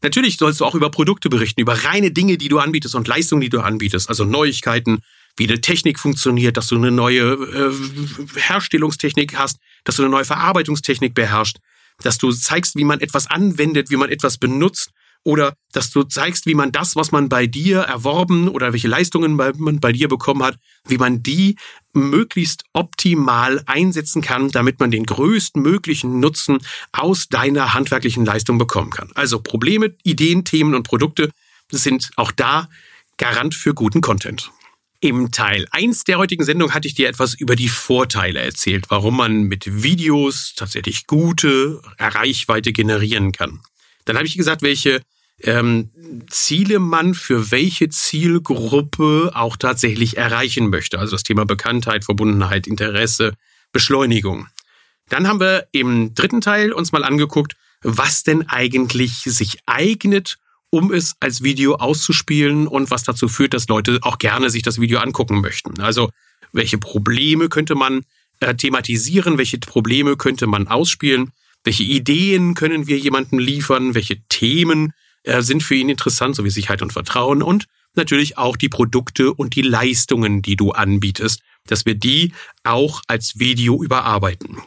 Natürlich 0.01 0.37
sollst 0.37 0.59
du 0.59 0.65
auch 0.65 0.75
über 0.75 0.89
Produkte 0.89 1.29
berichten, 1.29 1.61
über 1.61 1.83
reine 1.83 2.11
Dinge, 2.11 2.37
die 2.37 2.47
du 2.47 2.59
anbietest 2.59 2.95
und 2.95 3.07
Leistungen, 3.07 3.41
die 3.41 3.49
du 3.49 3.61
anbietest, 3.61 4.09
also 4.09 4.25
Neuigkeiten, 4.25 4.99
wie 5.37 5.47
eine 5.47 5.61
Technik 5.61 5.99
funktioniert, 5.99 6.57
dass 6.57 6.67
du 6.67 6.75
eine 6.75 6.91
neue 6.91 7.33
äh, 7.33 8.39
Herstellungstechnik 8.39 9.35
hast, 9.37 9.57
dass 9.83 9.97
du 9.97 10.03
eine 10.03 10.11
neue 10.11 10.25
Verarbeitungstechnik 10.25 11.13
beherrschst, 11.13 11.59
dass 11.99 12.17
du 12.17 12.31
zeigst, 12.31 12.75
wie 12.75 12.83
man 12.83 12.99
etwas 12.99 13.27
anwendet, 13.27 13.89
wie 13.89 13.97
man 13.97 14.09
etwas 14.09 14.37
benutzt 14.37 14.91
oder 15.25 15.55
dass 15.73 15.89
du 15.89 16.03
zeigst, 16.03 16.45
wie 16.45 16.53
man 16.53 16.71
das, 16.71 16.95
was 16.95 17.11
man 17.11 17.27
bei 17.27 17.47
dir 17.47 17.79
erworben 17.79 18.47
oder 18.47 18.71
welche 18.71 18.87
Leistungen 18.87 19.35
man 19.35 19.79
bei 19.79 19.91
dir 19.91 20.07
bekommen 20.07 20.43
hat, 20.43 20.57
wie 20.87 20.97
man 20.97 21.23
die 21.23 21.57
möglichst 21.93 22.63
optimal 22.73 23.63
einsetzen 23.65 24.21
kann, 24.21 24.51
damit 24.51 24.79
man 24.79 24.91
den 24.91 25.05
größtmöglichen 25.05 26.19
Nutzen 26.19 26.59
aus 26.91 27.27
deiner 27.27 27.73
handwerklichen 27.73 28.23
Leistung 28.23 28.57
bekommen 28.57 28.91
kann. 28.91 29.09
Also 29.15 29.39
Probleme, 29.39 29.95
Ideen, 30.03 30.45
Themen 30.45 30.75
und 30.75 30.83
Produkte 30.83 31.31
sind 31.71 32.11
auch 32.15 32.31
da 32.31 32.69
Garant 33.17 33.55
für 33.55 33.73
guten 33.73 34.01
Content. 34.01 34.51
Im 34.99 35.31
Teil 35.31 35.65
1 35.71 36.03
der 36.03 36.19
heutigen 36.19 36.43
Sendung 36.43 36.73
hatte 36.73 36.87
ich 36.87 36.95
dir 36.95 37.09
etwas 37.09 37.33
über 37.33 37.55
die 37.55 37.67
Vorteile 37.67 38.39
erzählt, 38.41 38.85
warum 38.89 39.17
man 39.17 39.43
mit 39.43 39.83
Videos 39.83 40.53
tatsächlich 40.55 41.07
gute 41.07 41.81
Reichweite 41.97 42.71
generieren 42.71 43.31
kann. 43.31 43.61
Dann 44.05 44.17
habe 44.17 44.27
ich 44.27 44.37
gesagt, 44.37 44.61
welche 44.61 45.01
ähm, 45.41 45.91
Ziele 46.29 46.79
man 46.79 47.13
für 47.13 47.51
welche 47.51 47.89
Zielgruppe 47.89 49.31
auch 49.33 49.57
tatsächlich 49.57 50.17
erreichen 50.17 50.69
möchte. 50.69 50.99
Also 50.99 51.11
das 51.11 51.23
Thema 51.23 51.45
Bekanntheit, 51.45 52.05
Verbundenheit, 52.05 52.67
Interesse, 52.67 53.33
Beschleunigung. 53.71 54.47
Dann 55.09 55.27
haben 55.27 55.39
wir 55.39 55.67
im 55.71 56.15
dritten 56.15 56.41
Teil 56.41 56.71
uns 56.71 56.91
mal 56.91 57.03
angeguckt, 57.03 57.55
was 57.81 58.23
denn 58.23 58.49
eigentlich 58.49 59.23
sich 59.23 59.59
eignet, 59.65 60.37
um 60.69 60.91
es 60.91 61.15
als 61.19 61.43
Video 61.43 61.75
auszuspielen 61.75 62.67
und 62.67 62.89
was 62.89 63.03
dazu 63.03 63.27
führt, 63.27 63.53
dass 63.53 63.67
Leute 63.67 63.99
auch 64.01 64.17
gerne 64.17 64.49
sich 64.49 64.63
das 64.63 64.79
Video 64.79 64.99
angucken 64.99 65.41
möchten. 65.41 65.79
Also 65.81 66.09
welche 66.51 66.77
Probleme 66.77 67.49
könnte 67.49 67.75
man 67.75 68.03
äh, 68.39 68.55
thematisieren, 68.55 69.37
welche 69.37 69.59
Probleme 69.59 70.17
könnte 70.17 70.47
man 70.47 70.67
ausspielen, 70.67 71.31
welche 71.63 71.83
Ideen 71.83 72.55
können 72.55 72.87
wir 72.87 72.97
jemandem 72.97 73.39
liefern, 73.39 73.95
welche 73.95 74.21
Themen 74.29 74.93
sind 75.25 75.63
für 75.63 75.75
ihn 75.75 75.89
interessant, 75.89 76.35
so 76.35 76.43
wie 76.43 76.49
Sicherheit 76.49 76.81
und 76.81 76.93
Vertrauen 76.93 77.41
und 77.41 77.65
natürlich 77.95 78.37
auch 78.37 78.57
die 78.57 78.69
Produkte 78.69 79.33
und 79.33 79.55
die 79.55 79.61
Leistungen, 79.61 80.41
die 80.41 80.55
du 80.55 80.71
anbietest, 80.71 81.41
dass 81.67 81.85
wir 81.85 81.95
die 81.95 82.33
auch 82.63 83.01
als 83.07 83.39
Video 83.39 83.83
überarbeiten. 83.83 84.61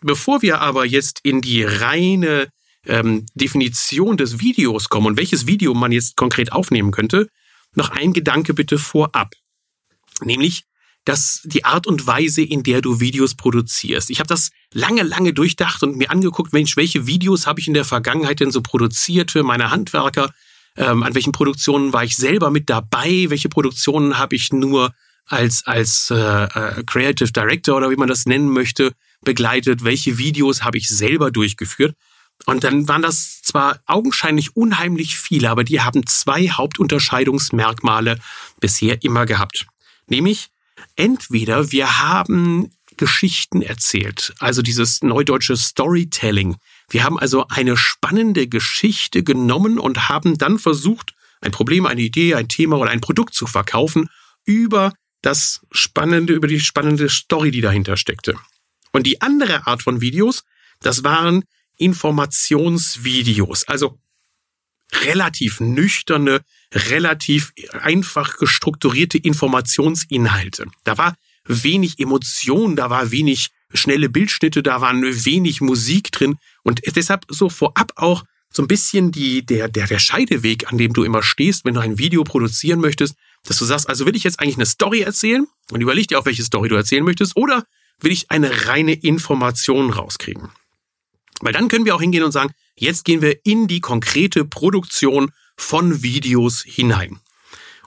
Bevor 0.00 0.42
wir 0.42 0.60
aber 0.60 0.84
jetzt 0.84 1.20
in 1.22 1.40
die 1.40 1.64
reine 1.64 2.48
ähm, 2.86 3.26
Definition 3.34 4.16
des 4.16 4.40
Videos 4.40 4.88
kommen 4.88 5.06
und 5.06 5.16
welches 5.16 5.46
Video 5.46 5.74
man 5.74 5.92
jetzt 5.92 6.16
konkret 6.16 6.52
aufnehmen 6.52 6.92
könnte, 6.92 7.28
noch 7.74 7.90
ein 7.90 8.12
Gedanke 8.12 8.54
bitte 8.54 8.78
vorab. 8.78 9.34
Nämlich, 10.22 10.64
dass 11.06 11.40
die 11.44 11.64
Art 11.64 11.86
und 11.86 12.06
Weise, 12.06 12.42
in 12.42 12.64
der 12.64 12.82
du 12.82 12.98
Videos 12.98 13.36
produzierst. 13.36 14.10
Ich 14.10 14.18
habe 14.18 14.26
das 14.26 14.50
lange, 14.74 15.04
lange 15.04 15.32
durchdacht 15.32 15.82
und 15.84 15.96
mir 15.96 16.10
angeguckt, 16.10 16.52
Mensch, 16.52 16.76
welche 16.76 17.06
Videos 17.06 17.46
habe 17.46 17.60
ich 17.60 17.68
in 17.68 17.74
der 17.74 17.84
Vergangenheit 17.84 18.40
denn 18.40 18.50
so 18.50 18.60
produziert 18.60 19.30
für 19.30 19.44
meine 19.44 19.70
Handwerker? 19.70 20.32
Ähm, 20.76 21.04
an 21.04 21.14
welchen 21.14 21.32
Produktionen 21.32 21.92
war 21.92 22.02
ich 22.02 22.16
selber 22.16 22.50
mit 22.50 22.68
dabei? 22.68 23.26
Welche 23.28 23.48
Produktionen 23.48 24.18
habe 24.18 24.34
ich 24.34 24.52
nur 24.52 24.92
als, 25.26 25.64
als 25.64 26.10
äh, 26.10 26.16
äh, 26.16 26.82
Creative 26.84 27.30
Director 27.30 27.76
oder 27.76 27.90
wie 27.90 27.96
man 27.96 28.08
das 28.08 28.26
nennen 28.26 28.50
möchte, 28.50 28.92
begleitet? 29.22 29.84
Welche 29.84 30.18
Videos 30.18 30.64
habe 30.64 30.76
ich 30.76 30.88
selber 30.88 31.30
durchgeführt? 31.30 31.94
Und 32.46 32.64
dann 32.64 32.88
waren 32.88 33.02
das 33.02 33.42
zwar 33.42 33.78
augenscheinlich 33.86 34.56
unheimlich 34.56 35.16
viele, 35.16 35.50
aber 35.50 35.62
die 35.62 35.80
haben 35.80 36.04
zwei 36.06 36.48
Hauptunterscheidungsmerkmale 36.48 38.18
bisher 38.60 39.02
immer 39.04 39.24
gehabt. 39.24 39.66
Nämlich, 40.08 40.50
entweder 40.96 41.70
wir 41.72 42.00
haben 42.00 42.70
Geschichten 42.96 43.62
erzählt, 43.62 44.34
also 44.38 44.62
dieses 44.62 45.02
neudeutsche 45.02 45.56
Storytelling. 45.56 46.56
Wir 46.88 47.04
haben 47.04 47.18
also 47.18 47.46
eine 47.48 47.76
spannende 47.76 48.48
Geschichte 48.48 49.22
genommen 49.22 49.78
und 49.78 50.08
haben 50.08 50.38
dann 50.38 50.58
versucht, 50.58 51.12
ein 51.40 51.52
Problem, 51.52 51.84
eine 51.86 52.00
Idee, 52.00 52.34
ein 52.34 52.48
Thema 52.48 52.78
oder 52.78 52.90
ein 52.90 53.00
Produkt 53.02 53.34
zu 53.34 53.46
verkaufen 53.46 54.08
über 54.44 54.92
das 55.22 55.60
spannende, 55.70 56.32
über 56.32 56.48
die 56.48 56.60
spannende 56.60 57.08
Story, 57.08 57.50
die 57.50 57.60
dahinter 57.60 57.96
steckte. 57.96 58.34
Und 58.92 59.06
die 59.06 59.20
andere 59.20 59.66
Art 59.66 59.82
von 59.82 60.00
Videos, 60.00 60.44
das 60.80 61.04
waren 61.04 61.44
Informationsvideos, 61.78 63.64
also 63.64 63.98
relativ 64.92 65.60
nüchterne, 65.60 66.42
relativ 66.72 67.52
einfach 67.80 68.38
gestrukturierte 68.38 69.18
Informationsinhalte. 69.18 70.66
Da 70.84 70.98
war 70.98 71.16
wenig 71.44 71.98
Emotion, 71.98 72.76
da 72.76 72.90
war 72.90 73.10
wenig 73.10 73.50
schnelle 73.72 74.08
Bildschnitte, 74.08 74.62
da 74.62 74.80
waren 74.80 75.02
wenig 75.02 75.60
Musik 75.60 76.12
drin 76.12 76.36
und 76.62 76.80
deshalb 76.94 77.24
so 77.28 77.48
vorab 77.48 77.92
auch 77.96 78.24
so 78.52 78.62
ein 78.62 78.68
bisschen 78.68 79.12
die, 79.12 79.44
der, 79.44 79.68
der, 79.68 79.86
der 79.86 79.98
Scheideweg, 79.98 80.70
an 80.72 80.78
dem 80.78 80.92
du 80.92 81.04
immer 81.04 81.22
stehst, 81.22 81.64
wenn 81.64 81.74
du 81.74 81.80
ein 81.80 81.98
Video 81.98 82.24
produzieren 82.24 82.80
möchtest, 82.80 83.14
dass 83.44 83.58
du 83.58 83.64
sagst, 83.64 83.88
also 83.88 84.06
will 84.06 84.16
ich 84.16 84.24
jetzt 84.24 84.40
eigentlich 84.40 84.56
eine 84.56 84.66
Story 84.66 85.00
erzählen 85.00 85.46
und 85.70 85.80
überleg 85.80 86.08
dir 86.08 86.18
auch, 86.18 86.26
welche 86.26 86.42
Story 86.42 86.68
du 86.68 86.74
erzählen 86.74 87.04
möchtest 87.04 87.36
oder 87.36 87.64
will 88.00 88.12
ich 88.12 88.30
eine 88.30 88.66
reine 88.66 88.94
Information 88.94 89.90
rauskriegen? 89.90 90.50
Weil 91.40 91.52
dann 91.52 91.68
können 91.68 91.84
wir 91.84 91.94
auch 91.94 92.00
hingehen 92.00 92.24
und 92.24 92.32
sagen, 92.32 92.52
jetzt 92.76 93.04
gehen 93.04 93.22
wir 93.22 93.38
in 93.44 93.66
die 93.66 93.80
konkrete 93.80 94.44
Produktion 94.44 95.30
von 95.56 96.02
Videos 96.02 96.62
hinein. 96.62 97.20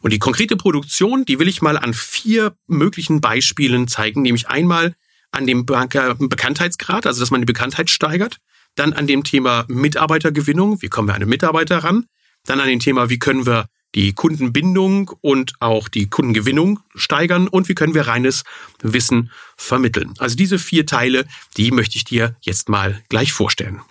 Und 0.01 0.11
die 0.11 0.19
konkrete 0.19 0.55
Produktion, 0.55 1.25
die 1.25 1.39
will 1.39 1.47
ich 1.47 1.61
mal 1.61 1.77
an 1.77 1.93
vier 1.93 2.55
möglichen 2.67 3.21
Beispielen 3.21 3.87
zeigen, 3.87 4.21
nämlich 4.21 4.47
einmal 4.47 4.95
an 5.31 5.45
dem 5.45 5.65
Bekanntheitsgrad, 5.65 7.05
also 7.05 7.19
dass 7.19 7.31
man 7.31 7.41
die 7.41 7.45
Bekanntheit 7.45 7.89
steigert, 7.89 8.37
dann 8.75 8.93
an 8.93 9.07
dem 9.07 9.23
Thema 9.23 9.65
Mitarbeitergewinnung, 9.67 10.81
wie 10.81 10.87
kommen 10.87 11.07
wir 11.07 11.15
an 11.15 11.21
einen 11.21 11.29
Mitarbeiter 11.29 11.79
ran, 11.79 12.05
dann 12.45 12.59
an 12.59 12.67
dem 12.67 12.79
Thema, 12.79 13.09
wie 13.09 13.19
können 13.19 13.45
wir 13.45 13.67
die 13.95 14.13
Kundenbindung 14.13 15.11
und 15.21 15.53
auch 15.59 15.89
die 15.89 16.09
Kundengewinnung 16.09 16.79
steigern 16.95 17.47
und 17.47 17.67
wie 17.69 17.75
können 17.75 17.95
wir 17.95 18.07
reines 18.07 18.43
Wissen 18.81 19.31
vermitteln. 19.57 20.13
Also 20.19 20.35
diese 20.35 20.59
vier 20.59 20.85
Teile, 20.85 21.25
die 21.57 21.71
möchte 21.71 21.97
ich 21.97 22.05
dir 22.05 22.35
jetzt 22.41 22.69
mal 22.69 23.01
gleich 23.09 23.33
vorstellen. 23.33 23.81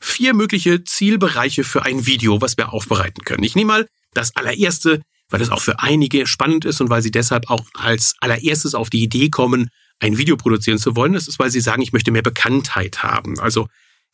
Vier 0.00 0.34
mögliche 0.34 0.84
Zielbereiche 0.84 1.64
für 1.64 1.84
ein 1.84 2.06
Video, 2.06 2.40
was 2.40 2.56
wir 2.56 2.72
aufbereiten 2.72 3.24
können. 3.24 3.42
Ich 3.42 3.54
nehme 3.54 3.72
mal 3.72 3.88
das 4.14 4.34
allererste, 4.36 5.02
weil 5.28 5.42
es 5.42 5.50
auch 5.50 5.60
für 5.60 5.80
einige 5.80 6.26
spannend 6.26 6.64
ist 6.64 6.80
und 6.80 6.90
weil 6.90 7.02
sie 7.02 7.10
deshalb 7.10 7.50
auch 7.50 7.64
als 7.74 8.14
allererstes 8.20 8.74
auf 8.74 8.90
die 8.90 9.02
Idee 9.02 9.28
kommen, 9.28 9.70
ein 10.00 10.16
Video 10.16 10.36
produzieren 10.36 10.78
zu 10.78 10.96
wollen. 10.96 11.12
Das 11.12 11.28
ist, 11.28 11.38
weil 11.38 11.50
sie 11.50 11.60
sagen, 11.60 11.82
ich 11.82 11.92
möchte 11.92 12.10
mehr 12.10 12.22
Bekanntheit 12.22 13.02
haben. 13.02 13.38
Also 13.40 13.68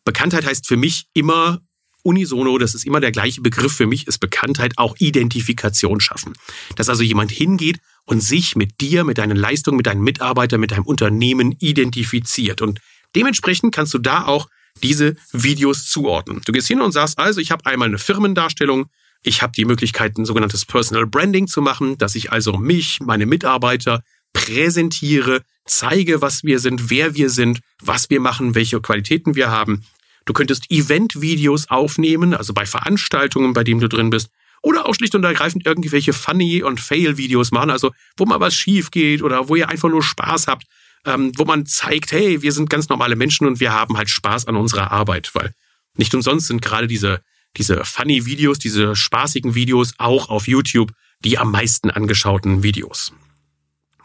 Bekanntheit 0.04 0.46
heißt 0.46 0.66
für 0.66 0.76
mich 0.76 1.06
immer 1.14 1.60
unisono, 2.02 2.58
das 2.58 2.74
ist 2.74 2.84
immer 2.84 3.00
der 3.00 3.12
gleiche 3.12 3.40
Begriff 3.40 3.74
für 3.74 3.86
mich, 3.86 4.06
ist 4.06 4.18
Bekanntheit 4.18 4.74
auch 4.76 4.94
Identifikation 4.98 6.00
schaffen. 6.00 6.34
Dass 6.76 6.88
also 6.88 7.02
jemand 7.02 7.30
hingeht 7.30 7.78
und 8.04 8.20
sich 8.20 8.56
mit 8.56 8.80
dir, 8.80 9.04
mit 9.04 9.18
deinen 9.18 9.36
Leistungen, 9.36 9.78
mit 9.78 9.86
deinen 9.86 10.02
Mitarbeitern, 10.02 10.60
mit 10.60 10.72
deinem 10.72 10.84
Unternehmen 10.84 11.52
identifiziert. 11.58 12.60
Und 12.60 12.80
dementsprechend 13.16 13.74
kannst 13.74 13.94
du 13.94 13.98
da 13.98 14.26
auch 14.26 14.48
diese 14.82 15.16
Videos 15.32 15.86
zuordnen. 15.86 16.42
Du 16.44 16.52
gehst 16.52 16.68
hin 16.68 16.80
und 16.80 16.92
sagst, 16.92 17.18
also 17.18 17.40
ich 17.40 17.50
habe 17.50 17.66
einmal 17.66 17.88
eine 17.88 17.98
Firmendarstellung, 17.98 18.86
ich 19.22 19.40
habe 19.40 19.52
die 19.56 19.64
Möglichkeit, 19.64 20.18
ein 20.18 20.26
sogenanntes 20.26 20.66
Personal 20.66 21.06
Branding 21.06 21.46
zu 21.46 21.62
machen, 21.62 21.96
dass 21.96 22.14
ich 22.14 22.32
also 22.32 22.58
mich, 22.58 23.00
meine 23.00 23.24
Mitarbeiter 23.26 24.02
präsentiere, 24.34 25.42
zeige, 25.64 26.20
was 26.20 26.44
wir 26.44 26.58
sind, 26.58 26.90
wer 26.90 27.14
wir 27.14 27.30
sind, 27.30 27.60
was 27.80 28.10
wir 28.10 28.20
machen, 28.20 28.54
welche 28.54 28.80
Qualitäten 28.80 29.34
wir 29.34 29.50
haben. 29.50 29.84
Du 30.26 30.32
könntest 30.32 30.70
Event-Videos 30.70 31.70
aufnehmen, 31.70 32.34
also 32.34 32.52
bei 32.52 32.66
Veranstaltungen, 32.66 33.52
bei 33.54 33.64
denen 33.64 33.80
du 33.80 33.88
drin 33.88 34.10
bist. 34.10 34.28
oder 34.62 34.86
auch 34.86 34.94
schlicht 34.94 35.14
und 35.14 35.24
ergreifend 35.24 35.66
irgendwelche 35.66 36.14
Funny- 36.14 36.62
und 36.62 36.80
Fail-Videos 36.80 37.50
machen, 37.52 37.70
also 37.70 37.92
wo 38.16 38.24
mal 38.24 38.40
was 38.40 38.54
schief 38.54 38.90
geht 38.90 39.22
oder 39.22 39.48
wo 39.48 39.56
ihr 39.56 39.68
einfach 39.68 39.90
nur 39.90 40.02
Spaß 40.02 40.46
habt, 40.48 40.64
ähm, 41.04 41.32
wo 41.36 41.44
man 41.44 41.66
zeigt, 41.66 42.12
hey, 42.12 42.42
wir 42.42 42.52
sind 42.52 42.70
ganz 42.70 42.88
normale 42.88 43.16
Menschen 43.16 43.46
und 43.46 43.60
wir 43.60 43.72
haben 43.72 43.96
halt 43.96 44.10
Spaß 44.10 44.46
an 44.46 44.56
unserer 44.56 44.90
Arbeit, 44.90 45.34
weil 45.34 45.52
nicht 45.96 46.14
umsonst 46.14 46.48
sind 46.48 46.62
gerade 46.62 46.86
diese, 46.86 47.20
diese 47.56 47.84
Funny-Videos, 47.84 48.58
diese 48.58 48.96
spaßigen 48.96 49.54
Videos 49.54 49.94
auch 49.98 50.28
auf 50.28 50.48
YouTube 50.48 50.92
die 51.24 51.38
am 51.38 51.50
meisten 51.50 51.90
angeschauten 51.90 52.62
Videos. 52.62 53.12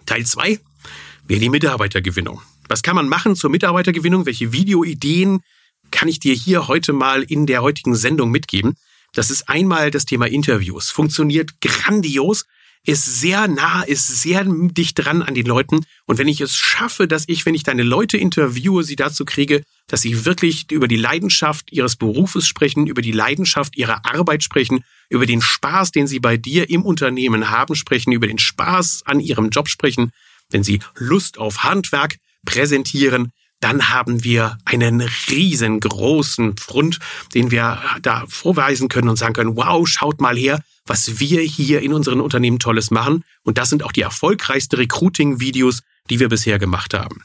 Teil 0.06 0.26
2 0.26 0.60
wäre 1.26 1.40
die 1.40 1.50
Mitarbeitergewinnung. 1.50 2.42
Was 2.68 2.82
kann 2.82 2.96
man 2.96 3.10
machen 3.10 3.36
zur 3.36 3.50
Mitarbeitergewinnung? 3.50 4.26
Welche 4.26 4.52
Videoideen 4.52 5.42
kann 5.92 6.08
ich 6.08 6.20
dir 6.20 6.34
hier 6.34 6.68
heute 6.68 6.94
mal 6.94 7.24
in 7.24 7.46
der 7.46 7.62
heutigen 7.62 7.96
Sendung 7.96 8.32
mitgeben? 8.32 8.76
Das 9.14 9.30
ist 9.32 9.50
einmal 9.50 9.92
das 9.92 10.06
Thema 10.06 10.28
Interviews. 10.28 10.92
Funktioniert 10.92 11.62
grandios, 11.62 12.46
ist 12.86 13.06
sehr 13.20 13.48
nah, 13.48 13.84
ist 13.84 14.08
sehr 14.08 14.46
dicht 14.46 14.98
dran 14.98 15.22
an 15.22 15.36
den 15.36 15.46
Leuten. 15.46 15.86
Und 16.06 16.18
wenn 16.18 16.28
ich 16.28 16.42
es 16.42 16.56
schaffe, 16.56 17.08
dass 17.08 17.26
ich, 17.28 17.46
wenn 17.46 17.56
ich 17.56 17.64
deine 17.64 17.84
Leute 17.84 18.18
interviewe, 18.18 18.84
sie 18.84 18.96
dazu 18.96 19.26
kriege, 19.26 19.64
dass 19.88 20.02
sie 20.02 20.26
wirklich 20.26 20.72
über 20.72 20.88
die 20.88 20.96
Leidenschaft 20.96 21.72
ihres 21.72 21.96
Berufes 21.96 22.48
sprechen, 22.48 22.88
über 22.88 23.02
die 23.02 23.12
Leidenschaft 23.12 23.78
ihrer 23.78 24.06
Arbeit 24.06 24.44
sprechen, 24.44 24.84
über 25.10 25.26
den 25.26 25.42
Spaß, 25.42 25.92
den 25.92 26.08
sie 26.08 26.20
bei 26.20 26.38
dir 26.38 26.70
im 26.70 26.84
Unternehmen 26.84 27.50
haben, 27.50 27.76
sprechen, 27.76 28.12
über 28.12 28.28
den 28.28 28.40
Spaß 28.40 29.04
an 29.06 29.20
ihrem 29.20 29.50
Job 29.50 29.68
sprechen, 29.68 30.12
wenn 30.50 30.64
sie 30.64 30.80
Lust 30.96 31.38
auf 31.38 31.64
Handwerk 31.64 32.18
präsentieren, 32.46 33.32
dann 33.60 33.90
haben 33.90 34.24
wir 34.24 34.58
einen 34.66 35.02
riesengroßen 35.02 36.58
Front, 36.58 37.00
den 37.34 37.52
wir 37.52 37.80
da 38.02 38.26
vorweisen 38.28 38.88
können 38.88 39.10
und 39.10 39.18
sagen 39.18 39.34
können, 39.34 39.56
wow, 39.56 39.88
schaut 39.88 40.22
mal 40.22 40.38
her, 40.38 40.62
was 40.86 41.20
wir 41.20 41.42
hier 41.42 41.82
in 41.82 41.94
unseren 41.94 42.22
Unternehmen 42.22 42.60
Tolles 42.60 42.90
machen. 42.90 43.24
Und 43.44 43.58
das 43.58 43.70
sind 43.70 43.84
auch 43.84 43.92
die 43.92 44.02
erfolgreichsten 44.02 44.78
Recruiting-Videos, 44.78 45.82
die 46.10 46.20
wir 46.20 46.30
bisher 46.30 46.58
gemacht 46.58 46.94
haben. 46.94 47.24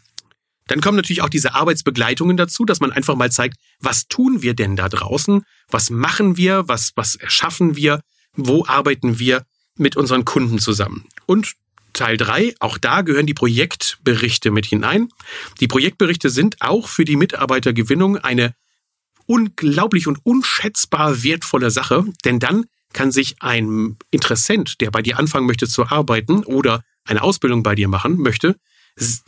Dann 0.66 0.80
kommen 0.80 0.96
natürlich 0.96 1.22
auch 1.22 1.28
diese 1.28 1.54
Arbeitsbegleitungen 1.54 2.36
dazu, 2.36 2.64
dass 2.64 2.80
man 2.80 2.90
einfach 2.90 3.16
mal 3.16 3.30
zeigt, 3.30 3.58
was 3.80 4.08
tun 4.08 4.42
wir 4.42 4.54
denn 4.54 4.76
da 4.76 4.88
draußen? 4.88 5.44
Was 5.68 5.90
machen 5.90 6.36
wir? 6.36 6.68
Was, 6.68 6.92
was 6.96 7.16
erschaffen 7.16 7.76
wir? 7.76 8.00
Wo 8.34 8.64
arbeiten 8.66 9.18
wir 9.18 9.44
mit 9.76 9.96
unseren 9.96 10.24
Kunden 10.24 10.58
zusammen? 10.58 11.06
Und 11.26 11.54
Teil 11.94 12.16
3, 12.16 12.54
auch 12.60 12.78
da 12.78 13.02
gehören 13.02 13.26
die 13.26 13.34
Projektberichte 13.34 14.50
mit 14.50 14.66
hinein. 14.66 15.08
Die 15.60 15.68
Projektberichte 15.68 16.30
sind 16.30 16.60
auch 16.60 16.88
für 16.88 17.04
die 17.04 17.16
Mitarbeitergewinnung 17.16 18.18
eine 18.18 18.54
unglaublich 19.26 20.06
und 20.06 20.18
unschätzbar 20.24 21.22
wertvolle 21.22 21.70
Sache, 21.70 22.04
denn 22.24 22.38
dann 22.40 22.66
kann 22.92 23.10
sich 23.10 23.36
ein 23.40 23.96
Interessent, 24.10 24.80
der 24.80 24.90
bei 24.90 25.02
dir 25.02 25.18
anfangen 25.18 25.46
möchte 25.46 25.66
zu 25.66 25.86
arbeiten 25.86 26.44
oder 26.44 26.82
eine 27.04 27.22
Ausbildung 27.22 27.62
bei 27.62 27.74
dir 27.74 27.88
machen 27.88 28.18
möchte, 28.18 28.56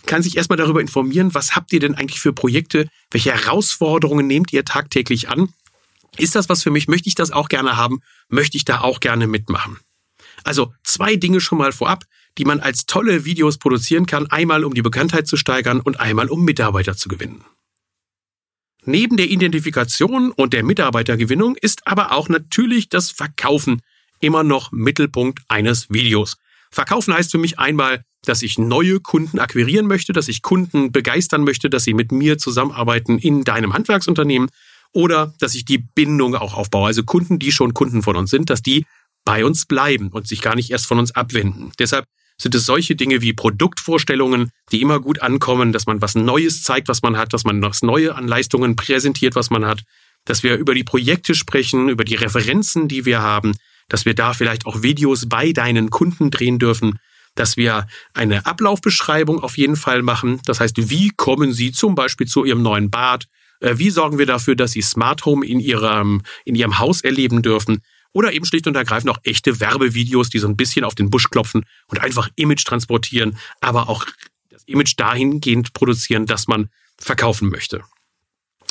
kann 0.06 0.22
sich 0.22 0.36
erstmal 0.36 0.56
darüber 0.56 0.80
informieren, 0.80 1.34
was 1.34 1.56
habt 1.56 1.72
ihr 1.72 1.80
denn 1.80 1.94
eigentlich 1.94 2.20
für 2.20 2.32
Projekte, 2.32 2.88
welche 3.10 3.32
Herausforderungen 3.32 4.26
nehmt 4.26 4.52
ihr 4.52 4.64
tagtäglich 4.64 5.28
an? 5.28 5.52
Ist 6.16 6.34
das 6.34 6.48
was 6.48 6.62
für 6.62 6.70
mich? 6.70 6.88
Möchte 6.88 7.08
ich 7.08 7.14
das 7.14 7.32
auch 7.32 7.48
gerne 7.48 7.76
haben? 7.76 8.00
Möchte 8.28 8.56
ich 8.56 8.64
da 8.64 8.80
auch 8.80 9.00
gerne 9.00 9.26
mitmachen? 9.26 9.78
Also 10.44 10.72
zwei 10.84 11.16
Dinge 11.16 11.40
schon 11.40 11.58
mal 11.58 11.72
vorab 11.72 12.04
die 12.38 12.44
man 12.44 12.60
als 12.60 12.86
tolle 12.86 13.24
Videos 13.24 13.58
produzieren 13.58 14.06
kann, 14.06 14.26
einmal 14.26 14.64
um 14.64 14.74
die 14.74 14.82
Bekanntheit 14.82 15.26
zu 15.26 15.36
steigern 15.36 15.80
und 15.80 16.00
einmal 16.00 16.28
um 16.28 16.44
Mitarbeiter 16.44 16.96
zu 16.96 17.08
gewinnen. 17.08 17.44
Neben 18.84 19.16
der 19.16 19.28
Identifikation 19.28 20.30
und 20.30 20.52
der 20.52 20.62
Mitarbeitergewinnung 20.62 21.56
ist 21.56 21.86
aber 21.86 22.12
auch 22.12 22.28
natürlich 22.28 22.88
das 22.88 23.10
Verkaufen 23.10 23.82
immer 24.20 24.44
noch 24.44 24.70
Mittelpunkt 24.70 25.40
eines 25.48 25.90
Videos. 25.90 26.36
Verkaufen 26.70 27.12
heißt 27.12 27.32
für 27.32 27.38
mich 27.38 27.58
einmal, 27.58 28.04
dass 28.24 28.42
ich 28.42 28.58
neue 28.58 29.00
Kunden 29.00 29.38
akquirieren 29.38 29.86
möchte, 29.86 30.12
dass 30.12 30.28
ich 30.28 30.42
Kunden 30.42 30.92
begeistern 30.92 31.42
möchte, 31.42 31.70
dass 31.70 31.84
sie 31.84 31.94
mit 31.94 32.12
mir 32.12 32.38
zusammenarbeiten 32.38 33.18
in 33.18 33.44
deinem 33.44 33.72
Handwerksunternehmen 33.72 34.50
oder 34.92 35.34
dass 35.38 35.54
ich 35.54 35.64
die 35.64 35.78
Bindung 35.78 36.34
auch 36.34 36.54
aufbaue. 36.54 36.86
Also 36.86 37.02
Kunden, 37.02 37.38
die 37.38 37.52
schon 37.52 37.74
Kunden 37.74 38.02
von 38.02 38.16
uns 38.16 38.30
sind, 38.30 38.50
dass 38.50 38.62
die 38.62 38.84
bei 39.24 39.44
uns 39.44 39.66
bleiben 39.66 40.08
und 40.10 40.28
sich 40.28 40.40
gar 40.40 40.54
nicht 40.54 40.70
erst 40.70 40.86
von 40.86 40.98
uns 40.98 41.14
abwenden. 41.14 41.72
Deshalb 41.78 42.06
sind 42.38 42.54
es 42.54 42.66
solche 42.66 42.96
Dinge 42.96 43.22
wie 43.22 43.32
Produktvorstellungen, 43.32 44.50
die 44.70 44.82
immer 44.82 45.00
gut 45.00 45.22
ankommen, 45.22 45.72
dass 45.72 45.86
man 45.86 46.02
was 46.02 46.14
Neues 46.14 46.62
zeigt, 46.62 46.88
was 46.88 47.02
man 47.02 47.16
hat, 47.16 47.32
dass 47.32 47.44
man 47.44 47.62
was 47.62 47.82
Neue 47.82 48.14
an 48.14 48.28
Leistungen 48.28 48.76
präsentiert, 48.76 49.34
was 49.34 49.50
man 49.50 49.64
hat, 49.64 49.82
dass 50.24 50.42
wir 50.42 50.56
über 50.56 50.74
die 50.74 50.84
Projekte 50.84 51.34
sprechen, 51.34 51.88
über 51.88 52.04
die 52.04 52.14
Referenzen, 52.14 52.88
die 52.88 53.04
wir 53.04 53.22
haben, 53.22 53.56
dass 53.88 54.04
wir 54.04 54.14
da 54.14 54.34
vielleicht 54.34 54.66
auch 54.66 54.82
Videos 54.82 55.28
bei 55.28 55.52
deinen 55.52 55.90
Kunden 55.90 56.30
drehen 56.30 56.58
dürfen, 56.58 56.98
dass 57.36 57.56
wir 57.56 57.86
eine 58.14 58.46
Ablaufbeschreibung 58.46 59.42
auf 59.42 59.56
jeden 59.56 59.76
Fall 59.76 60.02
machen. 60.02 60.40
Das 60.44 60.60
heißt, 60.60 60.90
wie 60.90 61.10
kommen 61.10 61.52
Sie 61.52 61.72
zum 61.72 61.94
Beispiel 61.94 62.26
zu 62.26 62.44
Ihrem 62.44 62.62
neuen 62.62 62.90
Bad? 62.90 63.26
Äh, 63.60 63.78
wie 63.78 63.90
sorgen 63.90 64.18
wir 64.18 64.26
dafür, 64.26 64.56
dass 64.56 64.72
Sie 64.72 64.82
Smart 64.82 65.24
Home 65.24 65.46
in 65.46 65.60
Ihrem, 65.60 66.22
in 66.44 66.54
Ihrem 66.54 66.78
Haus 66.78 67.02
erleben 67.02 67.42
dürfen? 67.42 67.82
Oder 68.16 68.32
eben 68.32 68.46
schlicht 68.46 68.66
und 68.66 68.74
ergreifend 68.74 69.10
auch 69.10 69.18
echte 69.24 69.60
Werbevideos, 69.60 70.30
die 70.30 70.38
so 70.38 70.48
ein 70.48 70.56
bisschen 70.56 70.86
auf 70.86 70.94
den 70.94 71.10
Busch 71.10 71.28
klopfen 71.28 71.66
und 71.86 72.00
einfach 72.00 72.30
Image 72.36 72.64
transportieren, 72.64 73.36
aber 73.60 73.90
auch 73.90 74.06
das 74.48 74.62
Image 74.64 74.94
dahingehend 74.96 75.74
produzieren, 75.74 76.24
dass 76.24 76.48
man 76.48 76.70
verkaufen 76.96 77.50
möchte. 77.50 77.82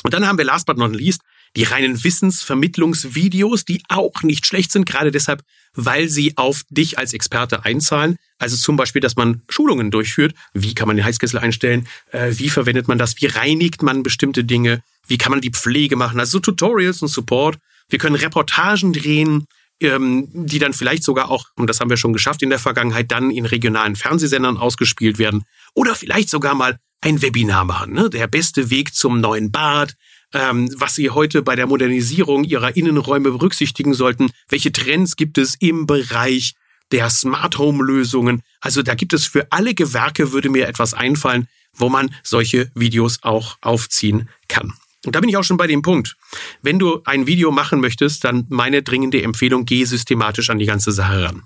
Und 0.02 0.12
dann 0.12 0.26
haben 0.26 0.36
wir 0.36 0.44
last 0.44 0.66
but 0.66 0.78
not 0.78 0.96
least 0.96 1.20
die 1.54 1.62
reinen 1.62 2.02
Wissensvermittlungsvideos, 2.02 3.64
die 3.64 3.82
auch 3.88 4.24
nicht 4.24 4.46
schlecht 4.46 4.72
sind, 4.72 4.84
gerade 4.84 5.12
deshalb, 5.12 5.44
weil 5.74 6.08
sie 6.08 6.36
auf 6.36 6.62
dich 6.68 6.98
als 6.98 7.12
Experte 7.12 7.64
einzahlen. 7.64 8.16
Also 8.38 8.56
zum 8.56 8.76
Beispiel, 8.76 9.00
dass 9.00 9.14
man 9.14 9.42
Schulungen 9.48 9.92
durchführt. 9.92 10.34
Wie 10.54 10.74
kann 10.74 10.88
man 10.88 10.96
den 10.96 11.06
Heißkessel 11.06 11.38
einstellen? 11.38 11.86
Äh, 12.10 12.32
wie 12.32 12.50
verwendet 12.50 12.88
man 12.88 12.98
das? 12.98 13.22
Wie 13.22 13.26
reinigt 13.26 13.84
man 13.84 14.02
bestimmte 14.02 14.42
Dinge? 14.42 14.82
Wie 15.06 15.18
kann 15.18 15.30
man 15.30 15.40
die 15.40 15.52
Pflege 15.52 15.94
machen? 15.94 16.18
Also 16.18 16.40
Tutorials 16.40 17.00
und 17.00 17.08
Support. 17.08 17.58
Wir 17.88 17.98
können 17.98 18.16
Reportagen 18.16 18.92
drehen, 18.92 19.46
ähm, 19.80 20.28
die 20.32 20.58
dann 20.58 20.72
vielleicht 20.72 21.04
sogar 21.04 21.30
auch, 21.30 21.46
und 21.56 21.68
das 21.68 21.80
haben 21.80 21.90
wir 21.90 21.96
schon 21.96 22.12
geschafft 22.12 22.42
in 22.42 22.50
der 22.50 22.58
Vergangenheit, 22.58 23.10
dann 23.12 23.30
in 23.30 23.46
regionalen 23.46 23.96
Fernsehsendern 23.96 24.56
ausgespielt 24.56 25.18
werden. 25.18 25.44
Oder 25.74 25.94
vielleicht 25.94 26.30
sogar 26.30 26.54
mal 26.54 26.78
ein 27.00 27.22
Webinar 27.22 27.64
machen. 27.64 27.92
Ne? 27.92 28.10
Der 28.10 28.26
beste 28.26 28.70
Weg 28.70 28.94
zum 28.94 29.20
neuen 29.20 29.52
Bad, 29.52 29.94
ähm, 30.32 30.70
was 30.76 30.94
Sie 30.94 31.10
heute 31.10 31.42
bei 31.42 31.56
der 31.56 31.66
Modernisierung 31.66 32.44
Ihrer 32.44 32.76
Innenräume 32.76 33.30
berücksichtigen 33.30 33.94
sollten. 33.94 34.30
Welche 34.48 34.72
Trends 34.72 35.16
gibt 35.16 35.38
es 35.38 35.54
im 35.56 35.86
Bereich 35.86 36.54
der 36.92 37.10
Smart 37.10 37.58
Home 37.58 37.84
Lösungen? 37.84 38.42
Also 38.60 38.82
da 38.82 38.94
gibt 38.94 39.12
es 39.12 39.26
für 39.26 39.46
alle 39.52 39.74
Gewerke, 39.74 40.32
würde 40.32 40.48
mir 40.48 40.68
etwas 40.68 40.94
einfallen, 40.94 41.48
wo 41.72 41.88
man 41.88 42.14
solche 42.22 42.70
Videos 42.74 43.18
auch 43.22 43.58
aufziehen 43.60 44.28
kann. 44.48 44.72
Und 45.06 45.14
da 45.14 45.20
bin 45.20 45.28
ich 45.28 45.36
auch 45.36 45.44
schon 45.44 45.56
bei 45.56 45.66
dem 45.66 45.82
Punkt. 45.82 46.16
Wenn 46.62 46.78
du 46.78 47.00
ein 47.04 47.26
Video 47.26 47.50
machen 47.50 47.80
möchtest, 47.80 48.24
dann 48.24 48.44
meine 48.48 48.82
dringende 48.82 49.22
Empfehlung, 49.22 49.64
geh 49.64 49.84
systematisch 49.84 50.50
an 50.50 50.58
die 50.58 50.66
ganze 50.66 50.92
Sache 50.92 51.22
ran. 51.22 51.42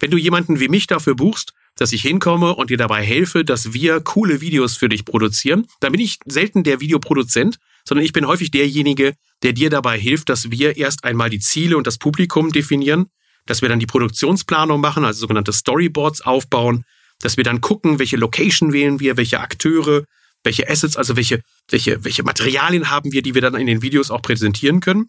Wenn 0.00 0.10
du 0.10 0.18
jemanden 0.18 0.60
wie 0.60 0.68
mich 0.68 0.86
dafür 0.86 1.14
buchst, 1.14 1.52
dass 1.76 1.92
ich 1.92 2.02
hinkomme 2.02 2.54
und 2.54 2.70
dir 2.70 2.78
dabei 2.78 3.04
helfe, 3.04 3.44
dass 3.44 3.72
wir 3.72 4.00
coole 4.00 4.40
Videos 4.40 4.76
für 4.76 4.88
dich 4.88 5.04
produzieren, 5.04 5.66
dann 5.80 5.92
bin 5.92 6.00
ich 6.00 6.18
selten 6.24 6.64
der 6.64 6.80
Videoproduzent, 6.80 7.58
sondern 7.84 8.04
ich 8.04 8.12
bin 8.12 8.26
häufig 8.26 8.50
derjenige, 8.50 9.14
der 9.42 9.52
dir 9.52 9.70
dabei 9.70 9.98
hilft, 9.98 10.28
dass 10.28 10.50
wir 10.50 10.76
erst 10.76 11.04
einmal 11.04 11.30
die 11.30 11.38
Ziele 11.38 11.76
und 11.76 11.86
das 11.86 11.98
Publikum 11.98 12.50
definieren, 12.50 13.06
dass 13.44 13.62
wir 13.62 13.68
dann 13.68 13.78
die 13.78 13.86
Produktionsplanung 13.86 14.80
machen, 14.80 15.04
also 15.04 15.20
sogenannte 15.20 15.52
Storyboards 15.52 16.22
aufbauen, 16.22 16.84
dass 17.20 17.36
wir 17.36 17.44
dann 17.44 17.60
gucken, 17.60 17.98
welche 17.98 18.16
Location 18.16 18.72
wählen 18.72 18.98
wir, 18.98 19.16
welche 19.16 19.40
Akteure, 19.40 20.04
welche 20.44 20.68
Assets, 20.68 20.96
also 20.96 21.16
welche, 21.16 21.40
welche, 21.68 22.04
welche 22.04 22.22
Materialien 22.22 22.90
haben 22.90 23.12
wir, 23.12 23.22
die 23.22 23.34
wir 23.34 23.42
dann 23.42 23.54
in 23.54 23.66
den 23.66 23.82
Videos 23.82 24.10
auch 24.10 24.22
präsentieren 24.22 24.80
können. 24.80 25.08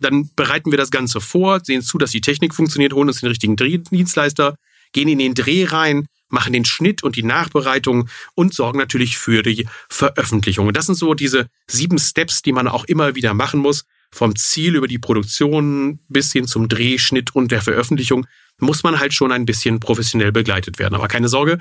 Dann 0.00 0.30
bereiten 0.34 0.70
wir 0.70 0.78
das 0.78 0.90
Ganze 0.90 1.20
vor, 1.20 1.60
sehen 1.62 1.82
zu, 1.82 1.98
dass 1.98 2.10
die 2.10 2.20
Technik 2.20 2.54
funktioniert, 2.54 2.92
holen 2.92 3.08
uns 3.08 3.20
den 3.20 3.28
richtigen 3.28 3.56
Dienstleister, 3.56 4.56
gehen 4.92 5.08
in 5.08 5.18
den 5.18 5.34
Dreh 5.34 5.66
rein, 5.66 6.06
machen 6.28 6.52
den 6.52 6.64
Schnitt 6.64 7.02
und 7.02 7.16
die 7.16 7.22
Nachbereitung 7.22 8.08
und 8.34 8.54
sorgen 8.54 8.78
natürlich 8.78 9.18
für 9.18 9.42
die 9.42 9.68
Veröffentlichung. 9.88 10.66
Und 10.66 10.76
das 10.76 10.86
sind 10.86 10.94
so 10.96 11.14
diese 11.14 11.46
sieben 11.66 11.98
Steps, 11.98 12.42
die 12.42 12.52
man 12.52 12.68
auch 12.68 12.84
immer 12.84 13.14
wieder 13.14 13.34
machen 13.34 13.60
muss. 13.60 13.84
Vom 14.10 14.36
Ziel 14.36 14.76
über 14.76 14.88
die 14.88 14.98
Produktion 14.98 16.00
bis 16.08 16.32
hin 16.32 16.46
zum 16.46 16.68
Dreh, 16.68 16.98
Schnitt 16.98 17.34
und 17.34 17.50
der 17.50 17.62
Veröffentlichung 17.62 18.26
muss 18.58 18.82
man 18.82 18.98
halt 18.98 19.14
schon 19.14 19.32
ein 19.32 19.46
bisschen 19.46 19.80
professionell 19.80 20.32
begleitet 20.32 20.78
werden. 20.78 20.94
Aber 20.94 21.08
keine 21.08 21.28
Sorge, 21.28 21.58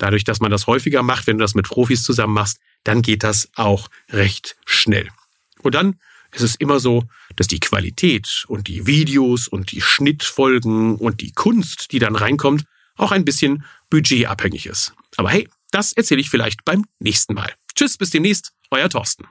Dadurch, 0.00 0.24
dass 0.24 0.40
man 0.40 0.50
das 0.50 0.66
häufiger 0.66 1.02
macht, 1.02 1.26
wenn 1.26 1.36
du 1.36 1.42
das 1.42 1.54
mit 1.54 1.66
Profis 1.66 2.02
zusammen 2.02 2.32
machst, 2.32 2.58
dann 2.84 3.02
geht 3.02 3.22
das 3.22 3.50
auch 3.54 3.90
recht 4.08 4.56
schnell. 4.64 5.08
Und 5.62 5.74
dann 5.74 6.00
ist 6.32 6.40
es 6.40 6.54
immer 6.54 6.80
so, 6.80 7.04
dass 7.36 7.48
die 7.48 7.60
Qualität 7.60 8.44
und 8.48 8.66
die 8.66 8.86
Videos 8.86 9.46
und 9.46 9.72
die 9.72 9.82
Schnittfolgen 9.82 10.96
und 10.96 11.20
die 11.20 11.32
Kunst, 11.32 11.92
die 11.92 11.98
dann 11.98 12.16
reinkommt, 12.16 12.64
auch 12.96 13.12
ein 13.12 13.26
bisschen 13.26 13.64
budgetabhängig 13.90 14.66
ist. 14.66 14.94
Aber 15.18 15.28
hey, 15.28 15.48
das 15.70 15.92
erzähle 15.92 16.22
ich 16.22 16.30
vielleicht 16.30 16.64
beim 16.64 16.86
nächsten 16.98 17.34
Mal. 17.34 17.52
Tschüss, 17.74 17.98
bis 17.98 18.10
demnächst, 18.10 18.52
euer 18.70 18.88
Thorsten. 18.88 19.26